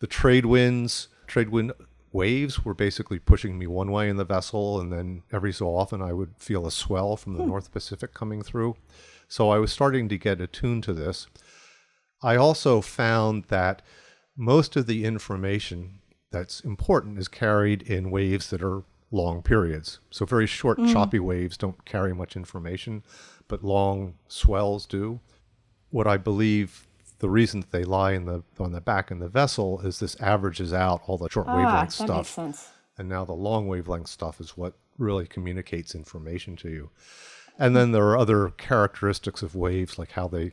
the 0.00 0.06
trade 0.06 0.46
winds, 0.46 1.08
trade 1.26 1.50
wind 1.50 1.72
waves 2.12 2.64
were 2.64 2.74
basically 2.74 3.18
pushing 3.18 3.58
me 3.58 3.66
one 3.66 3.90
way 3.90 4.08
in 4.08 4.16
the 4.16 4.24
vessel, 4.24 4.80
and 4.80 4.92
then 4.92 5.22
every 5.32 5.52
so 5.52 5.68
often 5.68 6.02
I 6.02 6.12
would 6.12 6.34
feel 6.38 6.66
a 6.66 6.70
swell 6.70 7.16
from 7.16 7.34
the 7.34 7.42
hmm. 7.42 7.48
North 7.48 7.72
Pacific 7.72 8.14
coming 8.14 8.42
through. 8.42 8.76
So 9.28 9.50
I 9.50 9.58
was 9.58 9.72
starting 9.72 10.08
to 10.08 10.18
get 10.18 10.40
attuned 10.40 10.84
to 10.84 10.92
this. 10.92 11.28
I 12.22 12.36
also 12.36 12.80
found 12.80 13.44
that 13.44 13.82
most 14.36 14.76
of 14.76 14.86
the 14.86 15.04
information 15.04 16.00
that's 16.32 16.60
important 16.60 17.18
is 17.18 17.28
carried 17.28 17.82
in 17.82 18.10
waves 18.10 18.50
that 18.50 18.62
are 18.62 18.82
long 19.10 19.42
periods. 19.42 20.00
So 20.10 20.24
very 20.24 20.46
short, 20.46 20.78
mm. 20.78 20.92
choppy 20.92 21.18
waves 21.18 21.56
don't 21.56 21.84
carry 21.84 22.14
much 22.14 22.36
information 22.36 23.02
but 23.50 23.64
long 23.64 24.14
swells 24.28 24.86
do. 24.86 25.20
What 25.90 26.06
I 26.06 26.16
believe 26.16 26.86
the 27.18 27.28
reason 27.28 27.60
that 27.60 27.72
they 27.72 27.84
lie 27.84 28.12
in 28.12 28.24
the 28.24 28.42
on 28.58 28.72
the 28.72 28.80
back 28.80 29.10
in 29.10 29.18
the 29.18 29.28
vessel 29.28 29.80
is 29.80 29.98
this 29.98 30.18
averages 30.20 30.72
out 30.72 31.02
all 31.06 31.18
the 31.18 31.28
short 31.28 31.48
ah, 31.48 31.56
wavelength 31.56 31.92
stuff. 31.92 32.38
And 32.96 33.08
now 33.08 33.24
the 33.24 33.34
long 33.34 33.66
wavelength 33.66 34.06
stuff 34.06 34.40
is 34.40 34.56
what 34.56 34.74
really 34.98 35.26
communicates 35.26 35.94
information 35.94 36.56
to 36.56 36.70
you. 36.70 36.90
And 37.58 37.74
then 37.74 37.92
there 37.92 38.06
are 38.08 38.16
other 38.16 38.50
characteristics 38.50 39.42
of 39.42 39.54
waves 39.54 39.98
like 39.98 40.12
how 40.12 40.28
they 40.28 40.52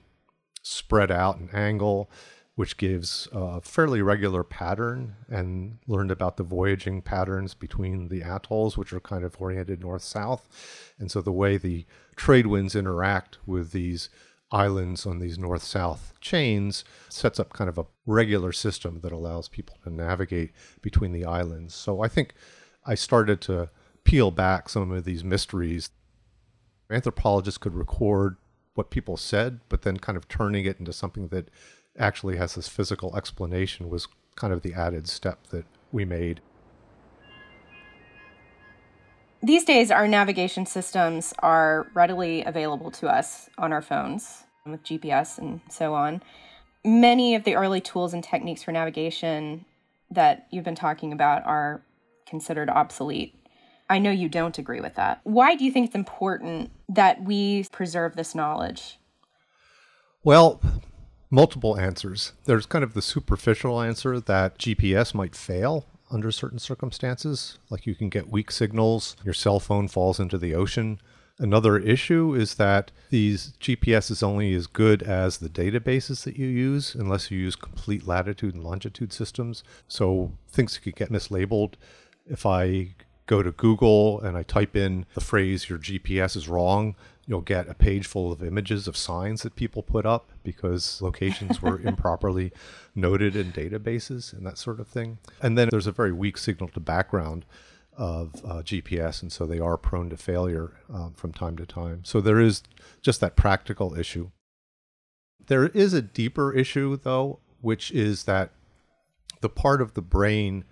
spread 0.63 1.12
out 1.12 1.38
and 1.38 1.54
angle 1.54 2.10
which 2.58 2.76
gives 2.78 3.28
a 3.32 3.62
fairly 3.62 4.02
regular 4.02 4.43
pattern 4.43 5.15
and 5.30 5.78
learned 5.86 6.10
about 6.10 6.38
the 6.38 6.43
voyaging 6.43 7.04
patterns 7.04 7.54
between 7.54 8.08
the 8.08 8.22
atolls, 8.22 8.76
which 8.76 8.91
are 8.91 9.00
kind 9.00 9.24
of 9.24 9.39
oriented 9.39 9.80
north 9.80 10.02
south. 10.02 10.50
And 10.98 11.12
so 11.12 11.22
the 11.22 11.32
way 11.32 11.58
the 11.58 11.86
trade 12.15 12.48
winds 12.48 12.76
interact 12.76 13.38
with 13.46 13.74
these 13.74 14.10
islands 14.52 15.06
on 15.06 15.20
these 15.20 15.38
north 15.38 15.62
south 15.62 16.15
chains 16.20 16.84
sets 17.10 17.39
up 17.39 17.54
kind 17.54 17.70
of 17.70 17.78
a 17.78 17.86
regular 18.08 18.52
system 18.52 19.02
that 19.02 19.12
allows 19.12 19.48
people 19.48 19.78
to 19.84 19.91
navigate 19.91 20.50
between 20.82 21.12
the 21.12 21.26
islands. 21.26 21.76
So 21.76 22.02
I 22.02 22.08
think 22.08 22.34
I 22.84 22.96
started 22.96 23.39
to 23.41 23.70
peel 24.04 24.32
back 24.32 24.67
some 24.67 24.91
of 24.91 25.04
these 25.06 25.24
mysteries. 25.24 25.91
Anthropologists 26.89 27.60
could 27.60 27.76
record 27.76 28.38
what 28.74 28.89
people 28.89 29.17
said, 29.17 29.60
but 29.70 29.84
then 29.84 29.98
kind 29.98 30.17
of 30.17 30.28
turning 30.28 30.65
it 30.65 30.80
into 30.80 30.93
something 30.93 31.28
that 31.28 31.50
actually 31.97 32.38
has 32.38 32.55
this 32.55 32.67
physical 32.67 33.15
explanation 33.15 33.89
was 33.89 34.07
kind 34.36 34.53
of 34.53 34.62
the 34.62 34.73
added 34.73 35.07
step 35.07 35.47
that 35.47 35.65
we 35.91 36.05
made. 36.05 36.41
These 39.41 39.65
days, 39.65 39.91
our 39.91 40.07
navigation 40.07 40.65
systems 40.65 41.33
are 41.39 41.88
readily 41.93 42.43
available 42.43 42.91
to 42.91 43.07
us 43.07 43.49
on 43.57 43.71
our 43.71 43.81
phones 43.81 44.43
with 44.65 44.83
GPS 44.83 45.38
and 45.38 45.62
so 45.69 45.93
on. 45.93 46.21
Many 46.83 47.36
of 47.36 47.43
the 47.43 47.55
early 47.55 47.79
tools 47.79 48.13
and 48.13 48.23
techniques 48.23 48.63
for 48.63 48.71
navigation 48.71 49.65
that 50.10 50.47
you've 50.51 50.63
been 50.65 50.75
talking 50.75 51.13
about 51.13 51.45
are 51.45 51.81
considered 52.25 52.69
obsolete. 52.69 53.36
I 53.89 53.99
know 53.99 54.12
you 54.12 54.27
don't 54.27 54.57
agree 54.57 54.81
with 54.81 54.95
that. 54.95 55.21
Why 55.23 55.55
do 55.55 55.63
you 55.63 55.71
think 55.71 55.88
it's 55.88 55.95
important 55.95 56.71
that 56.89 57.23
we 57.23 57.65
preserve 57.71 58.15
this 58.15 58.36
knowledge? 58.36 58.99
Well, 60.23 60.62
multiple 61.30 61.78
answers. 61.78 62.34
There's 62.46 62.66
kind 62.66 62.84
of 62.84 62.94
the 62.94 63.02
superficial 63.02 63.82
answer 63.82 64.20
that 64.20 64.58
GPS 64.58 65.13
might 65.13 65.36
fail 65.36 65.86
under 66.10 66.32
certain 66.32 66.60
circumstances, 66.60 67.60
like 67.70 67.86
you 67.86 67.96
can 67.96 68.10
get 68.10 68.30
weak 68.30 68.52
signals, 68.52 69.16
your 69.24 69.34
cell 69.34 69.60
phone 69.60 69.88
falls 69.88 70.20
into 70.20 70.38
the 70.38 70.56
ocean. 70.56 71.02
Another 71.40 71.78
issue 71.78 72.34
is 72.34 72.56
that 72.56 72.92
these 73.10 73.54
GPS 73.60 74.10
is 74.10 74.24
only 74.24 74.54
as 74.54 74.66
good 74.66 75.04
as 75.04 75.38
the 75.38 75.50
databases 75.50 76.24
that 76.24 76.38
you 76.38 76.48
use, 76.48 76.96
unless 76.96 77.30
you 77.30 77.38
use 77.38 77.56
complete 77.56 78.08
latitude 78.08 78.56
and 78.56 78.63
longitude 78.63 79.13
systems. 79.13 79.63
So 79.88 80.32
things 80.50 80.78
could 80.78 80.96
get 80.96 81.12
mislabeled. 81.12 81.74
If 82.26 82.46
I 82.46 82.96
go 83.28 83.44
to 83.44 83.52
Google 83.52 84.20
and 84.22 84.36
I 84.36 84.44
type 84.44 84.76
in 84.76 85.06
the 85.13 85.22
phrase 85.22 85.70
your 85.70 85.78
GPS 85.78 86.36
is 86.36 86.48
wrong, 86.48 86.96
you'll 87.28 87.42
get 87.42 87.70
a 87.70 87.74
page 87.74 88.08
full 88.08 88.32
of 88.32 88.42
images 88.42 88.88
of 88.88 88.98
signs 88.98 89.44
that 89.44 89.56
people 89.56 89.84
put 89.84 90.06
up 90.06 90.32
because 90.44 91.02
locations 91.02 91.62
were 91.62 91.80
improperly 91.84 92.52
noted 92.96 93.36
in 93.36 93.52
databases 93.52 94.34
and 94.34 94.46
that 94.48 94.58
sort 94.58 94.80
of 94.80 94.88
thing. 94.88 95.20
And 95.42 95.58
then 95.58 95.68
there's 95.70 95.88
a 95.88 95.92
very 95.92 96.13
weak 96.13 96.38
signal 96.38 96.70
to 96.70 96.80
background 96.80 97.46
of 97.98 98.36
uh, 98.46 98.62
GPS, 98.62 99.22
and 99.24 99.32
so 99.32 99.46
they 99.46 99.60
are 99.60 99.76
prone 99.76 100.10
to 100.12 100.18
failure 100.18 100.74
um, 100.94 101.13
from 101.16 101.34
time 101.34 101.58
to 101.58 101.66
time. 101.66 102.02
So 102.06 102.22
there 102.22 102.40
is 102.40 102.62
just 103.02 103.20
that 103.22 103.36
practical 103.36 103.98
issue. 103.98 104.30
There 105.48 105.66
is 105.68 105.94
a 105.94 106.02
deeper 106.02 106.54
issue, 106.54 106.98
though, 106.98 107.40
which 107.60 107.92
is 107.92 108.24
that 108.24 108.52
the 109.42 109.50
part 109.50 109.82
of 109.82 109.96
the 109.96 110.02
brain 110.02 110.63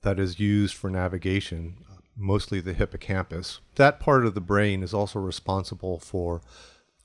that 0.00 0.18
is 0.18 0.40
used 0.40 0.74
for 0.74 0.90
navigation 0.90 1.76
mostly 2.16 2.60
the 2.60 2.74
hippocampus. 2.74 3.60
That 3.76 4.00
part 4.00 4.26
of 4.26 4.34
the 4.34 4.40
brain 4.40 4.82
is 4.82 4.94
also 4.94 5.18
responsible 5.18 5.98
for 5.98 6.42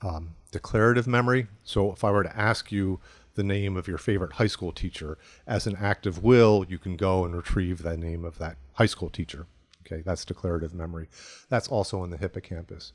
um, 0.02 0.34
declarative 0.50 1.06
memory. 1.06 1.46
So 1.64 1.92
if 1.92 2.04
I 2.04 2.10
were 2.10 2.22
to 2.22 2.36
ask 2.36 2.70
you 2.70 3.00
the 3.34 3.42
name 3.42 3.76
of 3.76 3.88
your 3.88 3.98
favorite 3.98 4.34
high 4.34 4.46
school 4.46 4.72
teacher, 4.72 5.18
as 5.46 5.66
an 5.66 5.76
act 5.76 6.06
of 6.06 6.22
will, 6.22 6.66
you 6.68 6.78
can 6.78 6.96
go 6.96 7.24
and 7.24 7.34
retrieve 7.34 7.82
the 7.82 7.96
name 7.96 8.24
of 8.24 8.38
that 8.38 8.56
high 8.74 8.86
school 8.86 9.10
teacher. 9.10 9.46
Okay, 9.86 10.02
that's 10.02 10.24
declarative 10.24 10.74
memory. 10.74 11.08
That's 11.48 11.68
also 11.68 12.04
in 12.04 12.10
the 12.10 12.18
hippocampus. 12.18 12.92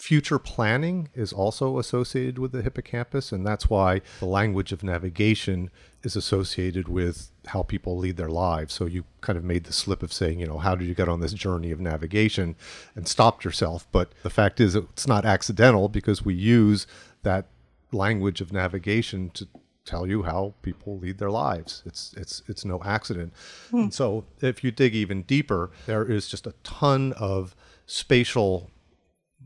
Future 0.00 0.38
planning 0.38 1.10
is 1.14 1.30
also 1.30 1.78
associated 1.78 2.38
with 2.38 2.52
the 2.52 2.62
hippocampus, 2.62 3.32
and 3.32 3.46
that's 3.46 3.68
why 3.68 4.00
the 4.18 4.24
language 4.24 4.72
of 4.72 4.82
navigation 4.82 5.68
is 6.02 6.16
associated 6.16 6.88
with 6.88 7.30
how 7.48 7.62
people 7.62 7.98
lead 7.98 8.16
their 8.16 8.30
lives. 8.30 8.72
So 8.72 8.86
you 8.86 9.04
kind 9.20 9.36
of 9.36 9.44
made 9.44 9.64
the 9.64 9.74
slip 9.74 10.02
of 10.02 10.10
saying, 10.10 10.40
you 10.40 10.46
know, 10.46 10.56
how 10.56 10.74
did 10.74 10.88
you 10.88 10.94
get 10.94 11.10
on 11.10 11.20
this 11.20 11.34
journey 11.34 11.70
of 11.70 11.80
navigation 11.80 12.56
and 12.96 13.06
stopped 13.06 13.44
yourself? 13.44 13.86
But 13.92 14.10
the 14.22 14.30
fact 14.30 14.58
is, 14.58 14.74
it's 14.74 15.06
not 15.06 15.26
accidental 15.26 15.90
because 15.90 16.24
we 16.24 16.32
use 16.32 16.86
that 17.22 17.48
language 17.92 18.40
of 18.40 18.54
navigation 18.54 19.28
to 19.34 19.48
tell 19.84 20.06
you 20.06 20.22
how 20.22 20.54
people 20.62 20.98
lead 20.98 21.18
their 21.18 21.30
lives. 21.30 21.82
It's 21.84 22.14
it's 22.16 22.42
it's 22.48 22.64
no 22.64 22.80
accident. 22.86 23.34
Hmm. 23.70 23.76
And 23.76 23.94
so 23.94 24.24
if 24.40 24.64
you 24.64 24.70
dig 24.70 24.94
even 24.94 25.24
deeper, 25.24 25.70
there 25.84 26.06
is 26.06 26.26
just 26.26 26.46
a 26.46 26.54
ton 26.62 27.12
of 27.18 27.54
spatial 27.84 28.70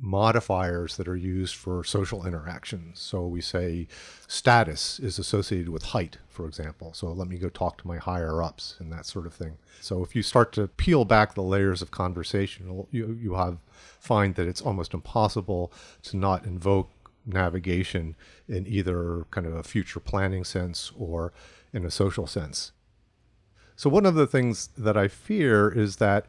modifiers 0.01 0.97
that 0.97 1.09
are 1.09 1.17
used 1.17 1.55
for 1.55 1.85
social 1.85 2.27
interactions. 2.27 3.01
So 3.01 3.27
we 3.27 3.41
say 3.41 3.87
status 4.27 4.99
is 4.99 5.19
associated 5.19 5.69
with 5.69 5.85
height, 5.85 6.19
for 6.29 6.47
example. 6.47 6.93
So 6.93 7.13
let 7.13 7.29
me 7.29 7.39
go 7.39 7.49
talk 7.49 7.79
to 7.79 7.87
my 7.87 7.99
higher 7.99 8.43
ups 8.43 8.77
and 8.79 8.93
that 8.93 9.07
sort 9.07 9.27
of 9.27 9.35
thing. 9.35 9.57
So 9.81 10.03
if 10.03 10.17
you 10.17 10.23
start 10.23 10.53
to 10.55 10.69
peel 10.69 11.05
back 11.05 11.35
the 11.35 11.43
layers 11.43 11.81
of 11.81 11.91
conversation, 11.91 12.87
you, 12.91 13.19
you 13.21 13.35
have 13.35 13.59
find 14.01 14.35
that 14.35 14.49
it's 14.49 14.61
almost 14.61 14.95
impossible 14.95 15.73
to 16.03 16.17
not 16.17 16.45
invoke 16.45 16.91
navigation 17.27 18.17
in 18.49 18.67
either 18.67 19.27
kind 19.31 19.47
of 19.47 19.55
a 19.55 19.63
future 19.63 20.01
planning 20.01 20.45
sense 20.45 20.93
or 20.99 21.33
in 21.73 21.85
a 21.85 21.91
social 21.91 22.27
sense. 22.27 22.73
So, 23.77 23.91
one 23.91 24.07
of 24.07 24.15
the 24.15 24.27
things 24.27 24.69
that 24.79 24.97
I 24.97 25.09
fear 25.09 25.69
is 25.69 25.97
that 25.97 26.27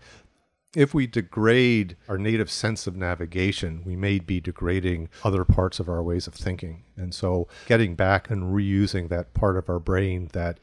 if 0.76 0.94
we 0.94 1.08
degrade 1.08 1.96
our 2.08 2.18
native 2.18 2.52
sense 2.52 2.86
of 2.86 2.96
navigation, 2.96 3.82
we 3.86 3.96
may 3.96 4.20
be 4.20 4.40
degrading 4.40 5.10
other 5.24 5.46
parts 5.46 5.80
of 5.80 5.90
our 5.90 6.04
ways 6.04 6.28
of 6.28 6.34
thinking. 6.34 6.84
And 6.98 7.14
so, 7.14 7.48
getting 7.66 7.96
back 7.96 8.30
and 8.30 8.54
reusing 8.54 9.10
that 9.10 9.34
part 9.34 9.58
of 9.58 9.70
our 9.70 9.80
brain 9.80 10.30
that 10.34 10.60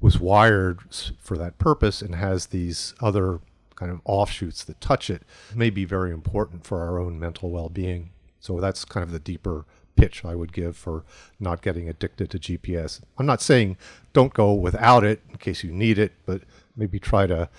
was 0.00 0.18
wired 0.18 0.80
for 1.18 1.36
that 1.36 1.58
purpose 1.58 2.02
and 2.02 2.14
has 2.14 2.46
these 2.46 2.94
other 3.00 3.40
kind 3.76 3.92
of 3.92 4.00
offshoots 4.04 4.64
that 4.64 4.80
touch 4.80 5.10
it 5.10 5.22
may 5.54 5.70
be 5.70 5.84
very 5.84 6.10
important 6.10 6.66
for 6.66 6.80
our 6.80 6.98
own 6.98 7.18
mental 7.18 7.50
well 7.50 7.68
being. 7.68 8.10
So, 8.40 8.58
that's 8.58 8.84
kind 8.84 9.04
of 9.04 9.12
the 9.12 9.18
deeper 9.18 9.66
pitch 9.94 10.24
I 10.24 10.34
would 10.34 10.54
give 10.54 10.76
for 10.76 11.04
not 11.38 11.60
getting 11.60 11.88
addicted 11.88 12.30
to 12.30 12.38
GPS. 12.38 13.02
I'm 13.18 13.26
not 13.26 13.42
saying 13.42 13.76
don't 14.14 14.32
go 14.32 14.54
without 14.54 15.04
it 15.04 15.20
in 15.28 15.36
case 15.36 15.62
you 15.62 15.70
need 15.70 15.98
it, 15.98 16.12
but 16.24 16.42
maybe 16.74 16.98
try 16.98 17.26
to 17.26 17.50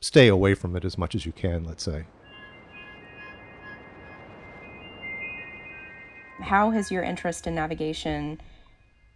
stay 0.00 0.28
away 0.28 0.54
from 0.54 0.76
it 0.76 0.84
as 0.84 0.96
much 0.96 1.14
as 1.14 1.26
you 1.26 1.32
can, 1.32 1.64
let's 1.64 1.82
say. 1.82 2.04
How 6.40 6.70
has 6.70 6.90
your 6.90 7.02
interest 7.02 7.46
in 7.46 7.54
navigation 7.54 8.40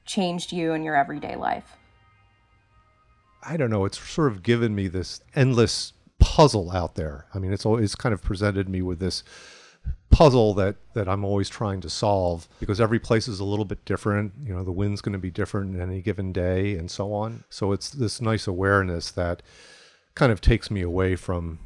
changed 0.05 0.53
you 0.53 0.73
in 0.73 0.83
your 0.83 0.97
everyday 0.97 1.37
life? 1.37 1.77
I 3.45 3.57
don't 3.57 3.71
know. 3.71 3.85
It's 3.85 3.99
sort 3.99 4.33
of 4.33 4.42
given 4.42 4.75
me 4.75 4.88
this 4.88 5.21
endless 5.35 5.92
puzzle 6.18 6.71
out 6.71 6.95
there. 6.95 7.27
I 7.35 7.38
mean, 7.38 7.53
it's 7.53 7.66
always 7.66 7.95
kind 7.95 8.12
of 8.12 8.23
presented 8.23 8.68
me 8.68 8.83
with 8.83 8.99
this 8.99 9.25
puzzle 10.11 10.53
that 10.55 10.77
that 10.95 11.09
I'm 11.09 11.25
always 11.25 11.49
trying 11.49 11.81
to 11.81 11.90
solve 11.90 12.47
because 12.61 12.81
every 12.81 12.99
place 12.99 13.27
is 13.27 13.40
a 13.40 13.45
little 13.45 13.64
bit 13.64 13.85
different. 13.85 14.33
You 14.45 14.55
know, 14.55 14.62
the 14.62 14.73
wind's 14.73 15.01
going 15.01 15.14
to 15.14 15.18
be 15.18 15.31
different 15.31 15.75
in 15.75 15.81
any 15.81 16.01
given 16.03 16.33
day, 16.33 16.77
and 16.77 16.90
so 16.90 17.12
on. 17.12 17.45
So 17.51 17.73
it's 17.73 17.90
this 17.90 18.21
nice 18.21 18.47
awareness 18.47 19.11
that 19.12 19.42
kind 20.14 20.33
of 20.33 20.40
takes 20.40 20.70
me 20.70 20.83
away 20.83 21.16
from 21.16 21.59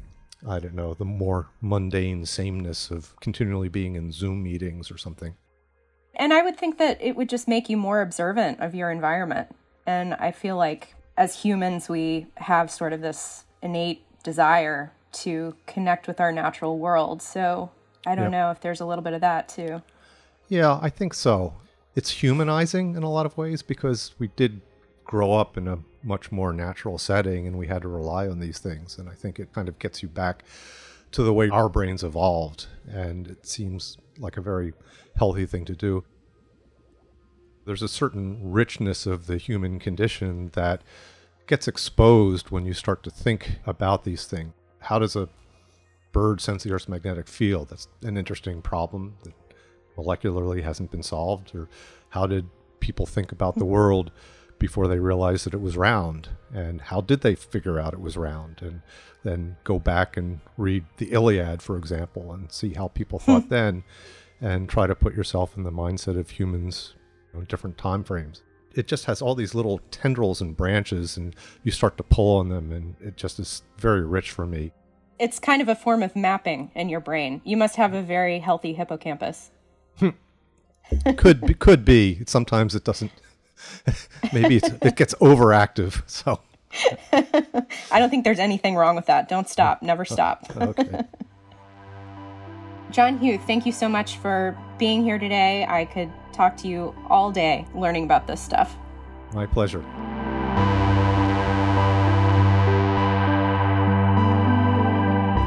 I 0.47 0.59
don't 0.59 0.75
know 0.75 0.93
the 0.93 1.05
more 1.05 1.49
mundane 1.61 2.25
sameness 2.25 2.91
of 2.91 3.15
continually 3.19 3.69
being 3.69 3.95
in 3.95 4.11
Zoom 4.11 4.43
meetings 4.43 4.91
or 4.91 4.97
something. 4.97 5.35
And 6.15 6.33
I 6.33 6.41
would 6.41 6.57
think 6.57 6.77
that 6.77 7.01
it 7.01 7.15
would 7.15 7.29
just 7.29 7.47
make 7.47 7.69
you 7.69 7.77
more 7.77 8.01
observant 8.01 8.59
of 8.59 8.75
your 8.75 8.91
environment. 8.91 9.55
And 9.85 10.13
I 10.15 10.31
feel 10.31 10.55
like 10.55 10.95
as 11.15 11.41
humans, 11.41 11.89
we 11.89 12.27
have 12.35 12.69
sort 12.71 12.93
of 12.93 13.01
this 13.01 13.45
innate 13.61 14.03
desire 14.23 14.91
to 15.11 15.55
connect 15.65 16.07
with 16.07 16.19
our 16.19 16.31
natural 16.31 16.77
world. 16.77 17.21
So 17.21 17.71
I 18.05 18.15
don't 18.15 18.31
know 18.31 18.51
if 18.51 18.61
there's 18.61 18.81
a 18.81 18.85
little 18.85 19.03
bit 19.03 19.13
of 19.13 19.21
that 19.21 19.49
too. 19.49 19.81
Yeah, 20.47 20.79
I 20.81 20.89
think 20.89 21.13
so. 21.13 21.55
It's 21.95 22.09
humanizing 22.09 22.95
in 22.95 23.03
a 23.03 23.09
lot 23.09 23.25
of 23.25 23.37
ways 23.37 23.61
because 23.61 24.13
we 24.19 24.29
did 24.35 24.61
grow 25.07 25.33
up 25.33 25.57
in 25.57 25.67
a 25.67 25.79
much 26.03 26.31
more 26.31 26.53
natural 26.53 26.97
setting 26.97 27.47
and 27.47 27.57
we 27.57 27.67
had 27.67 27.81
to 27.81 27.87
rely 27.87 28.27
on 28.27 28.39
these 28.39 28.59
things. 28.59 28.97
And 28.97 29.09
I 29.09 29.13
think 29.13 29.39
it 29.39 29.53
kind 29.53 29.67
of 29.67 29.79
gets 29.79 30.03
you 30.03 30.09
back 30.09 30.43
to 31.11 31.23
the 31.23 31.33
way 31.33 31.49
our 31.49 31.69
brains 31.69 32.03
evolved. 32.03 32.67
And 32.87 33.27
it 33.27 33.45
seems 33.45 33.97
like 34.19 34.37
a 34.37 34.41
very 34.41 34.73
healthy 35.15 35.45
thing 35.45 35.65
to 35.65 35.75
do. 35.75 36.03
There's 37.65 37.81
a 37.81 37.87
certain 37.87 38.51
richness 38.51 39.05
of 39.05 39.27
the 39.27 39.37
human 39.37 39.79
condition 39.79 40.51
that 40.53 40.83
gets 41.47 41.67
exposed 41.67 42.51
when 42.51 42.65
you 42.65 42.73
start 42.73 43.03
to 43.03 43.09
think 43.09 43.59
about 43.65 44.03
these 44.03 44.25
things. 44.25 44.53
How 44.79 44.99
does 44.99 45.15
a 45.15 45.29
bird 46.17 46.41
sense 46.41 46.63
the 46.63 46.71
Earth's 46.71 46.89
magnetic 46.89 47.27
field. 47.27 47.69
That's 47.69 47.87
an 48.01 48.17
interesting 48.17 48.61
problem 48.61 49.15
that 49.23 49.33
molecularly 49.95 50.63
hasn't 50.63 50.89
been 50.89 51.03
solved. 51.03 51.53
Or 51.55 51.69
how 52.09 52.25
did 52.25 52.49
people 52.79 53.05
think 53.05 53.31
about 53.31 53.55
the 53.55 53.65
world 53.65 54.11
before 54.59 54.87
they 54.87 54.99
realized 54.99 55.45
that 55.45 55.53
it 55.53 55.61
was 55.61 55.77
round? 55.77 56.29
And 56.53 56.81
how 56.81 57.01
did 57.01 57.21
they 57.21 57.35
figure 57.35 57.79
out 57.79 57.93
it 57.93 58.01
was 58.01 58.17
round? 58.17 58.61
And 58.61 58.81
then 59.23 59.57
go 59.63 59.79
back 59.79 60.17
and 60.17 60.39
read 60.57 60.85
the 60.97 61.11
Iliad, 61.11 61.61
for 61.61 61.77
example, 61.77 62.31
and 62.31 62.51
see 62.51 62.73
how 62.73 62.87
people 62.87 63.19
thought 63.19 63.43
hmm. 63.43 63.49
then, 63.49 63.83
and 64.41 64.69
try 64.69 64.87
to 64.87 64.95
put 64.95 65.15
yourself 65.15 65.57
in 65.57 65.63
the 65.63 65.71
mindset 65.71 66.17
of 66.19 66.31
humans 66.31 66.95
in 67.33 67.45
different 67.45 67.77
time 67.77 68.03
frames 68.03 68.41
it 68.73 68.87
just 68.87 69.05
has 69.05 69.23
all 69.23 69.33
these 69.33 69.55
little 69.55 69.79
tendrils 69.89 70.39
and 70.39 70.55
branches 70.55 71.17
and 71.17 71.35
you 71.63 71.71
start 71.71 71.97
to 71.97 72.03
pull 72.03 72.37
on 72.37 72.49
them 72.49 72.71
and 72.71 72.95
it 72.99 73.17
just 73.17 73.39
is 73.39 73.63
very 73.77 74.05
rich 74.05 74.29
for 74.29 74.45
me 74.45 74.71
it's 75.19 75.39
kind 75.39 75.61
of 75.61 75.67
a 75.67 75.75
form 75.75 76.03
of 76.03 76.15
mapping 76.15 76.71
in 76.75 76.89
your 76.89 76.99
brain. 76.99 77.41
You 77.43 77.57
must 77.57 77.75
have 77.75 77.93
a 77.93 78.01
very 78.01 78.39
healthy 78.39 78.73
hippocampus. 78.73 79.51
could 81.17 81.41
be, 81.41 81.53
could 81.53 81.85
be. 81.85 82.23
Sometimes 82.25 82.75
it 82.75 82.83
doesn't. 82.83 83.11
Maybe 84.33 84.57
it 84.57 84.95
gets 84.95 85.13
overactive. 85.15 86.03
So 86.07 86.39
I 87.91 87.99
don't 87.99 88.09
think 88.09 88.23
there's 88.23 88.39
anything 88.39 88.75
wrong 88.75 88.95
with 88.95 89.05
that. 89.07 89.29
Don't 89.29 89.49
stop. 89.49 89.81
Never 89.81 90.03
oh, 90.09 90.13
stop. 90.13 90.45
Oh, 90.55 90.67
okay. 90.69 91.03
John 92.91 93.17
Huth, 93.17 93.41
thank 93.45 93.65
you 93.65 93.71
so 93.71 93.89
much 93.89 94.17
for 94.17 94.57
being 94.77 95.03
here 95.03 95.19
today. 95.19 95.65
I 95.67 95.85
could 95.85 96.09
talk 96.31 96.55
to 96.57 96.67
you 96.67 96.95
all 97.09 97.31
day 97.31 97.65
learning 97.75 98.05
about 98.05 98.27
this 98.27 98.39
stuff. 98.39 98.77
My 99.33 99.45
pleasure. 99.45 99.83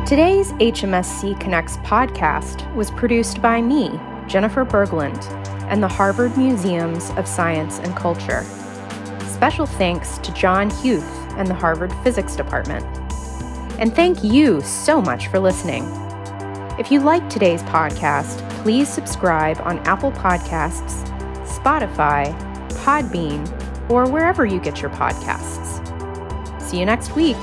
Today's 0.06 0.50
HMSC 0.54 1.38
Connects 1.38 1.76
podcast 1.78 2.74
was 2.74 2.90
produced 2.90 3.40
by 3.40 3.62
me, 3.62 3.90
Jennifer 4.26 4.64
Berglund, 4.64 5.22
and 5.70 5.82
the 5.82 5.88
Harvard 5.88 6.36
Museums 6.36 7.10
of 7.10 7.26
Science 7.26 7.78
and 7.78 7.96
Culture. 7.96 8.44
Special 9.32 9.64
thanks 9.64 10.18
to 10.18 10.34
John 10.34 10.68
Huth 10.68 11.08
and 11.38 11.48
the 11.48 11.54
Harvard 11.54 11.92
Physics 12.02 12.36
Department. 12.36 12.84
And 13.78 13.94
thank 13.94 14.22
you 14.22 14.60
so 14.60 15.00
much 15.00 15.28
for 15.28 15.38
listening. 15.38 15.84
If 16.78 16.92
you 16.92 17.00
like 17.00 17.28
today's 17.30 17.62
podcast, 17.62 18.46
please 18.62 18.88
subscribe 18.88 19.58
on 19.62 19.78
Apple 19.80 20.12
Podcasts, 20.12 21.06
Spotify, 21.46 22.38
Podbean, 22.84 23.90
or 23.90 24.10
wherever 24.10 24.44
you 24.44 24.60
get 24.60 24.82
your 24.82 24.90
podcasts. 24.90 25.80
See 26.60 26.78
you 26.78 26.84
next 26.84 27.16
week. 27.16 27.36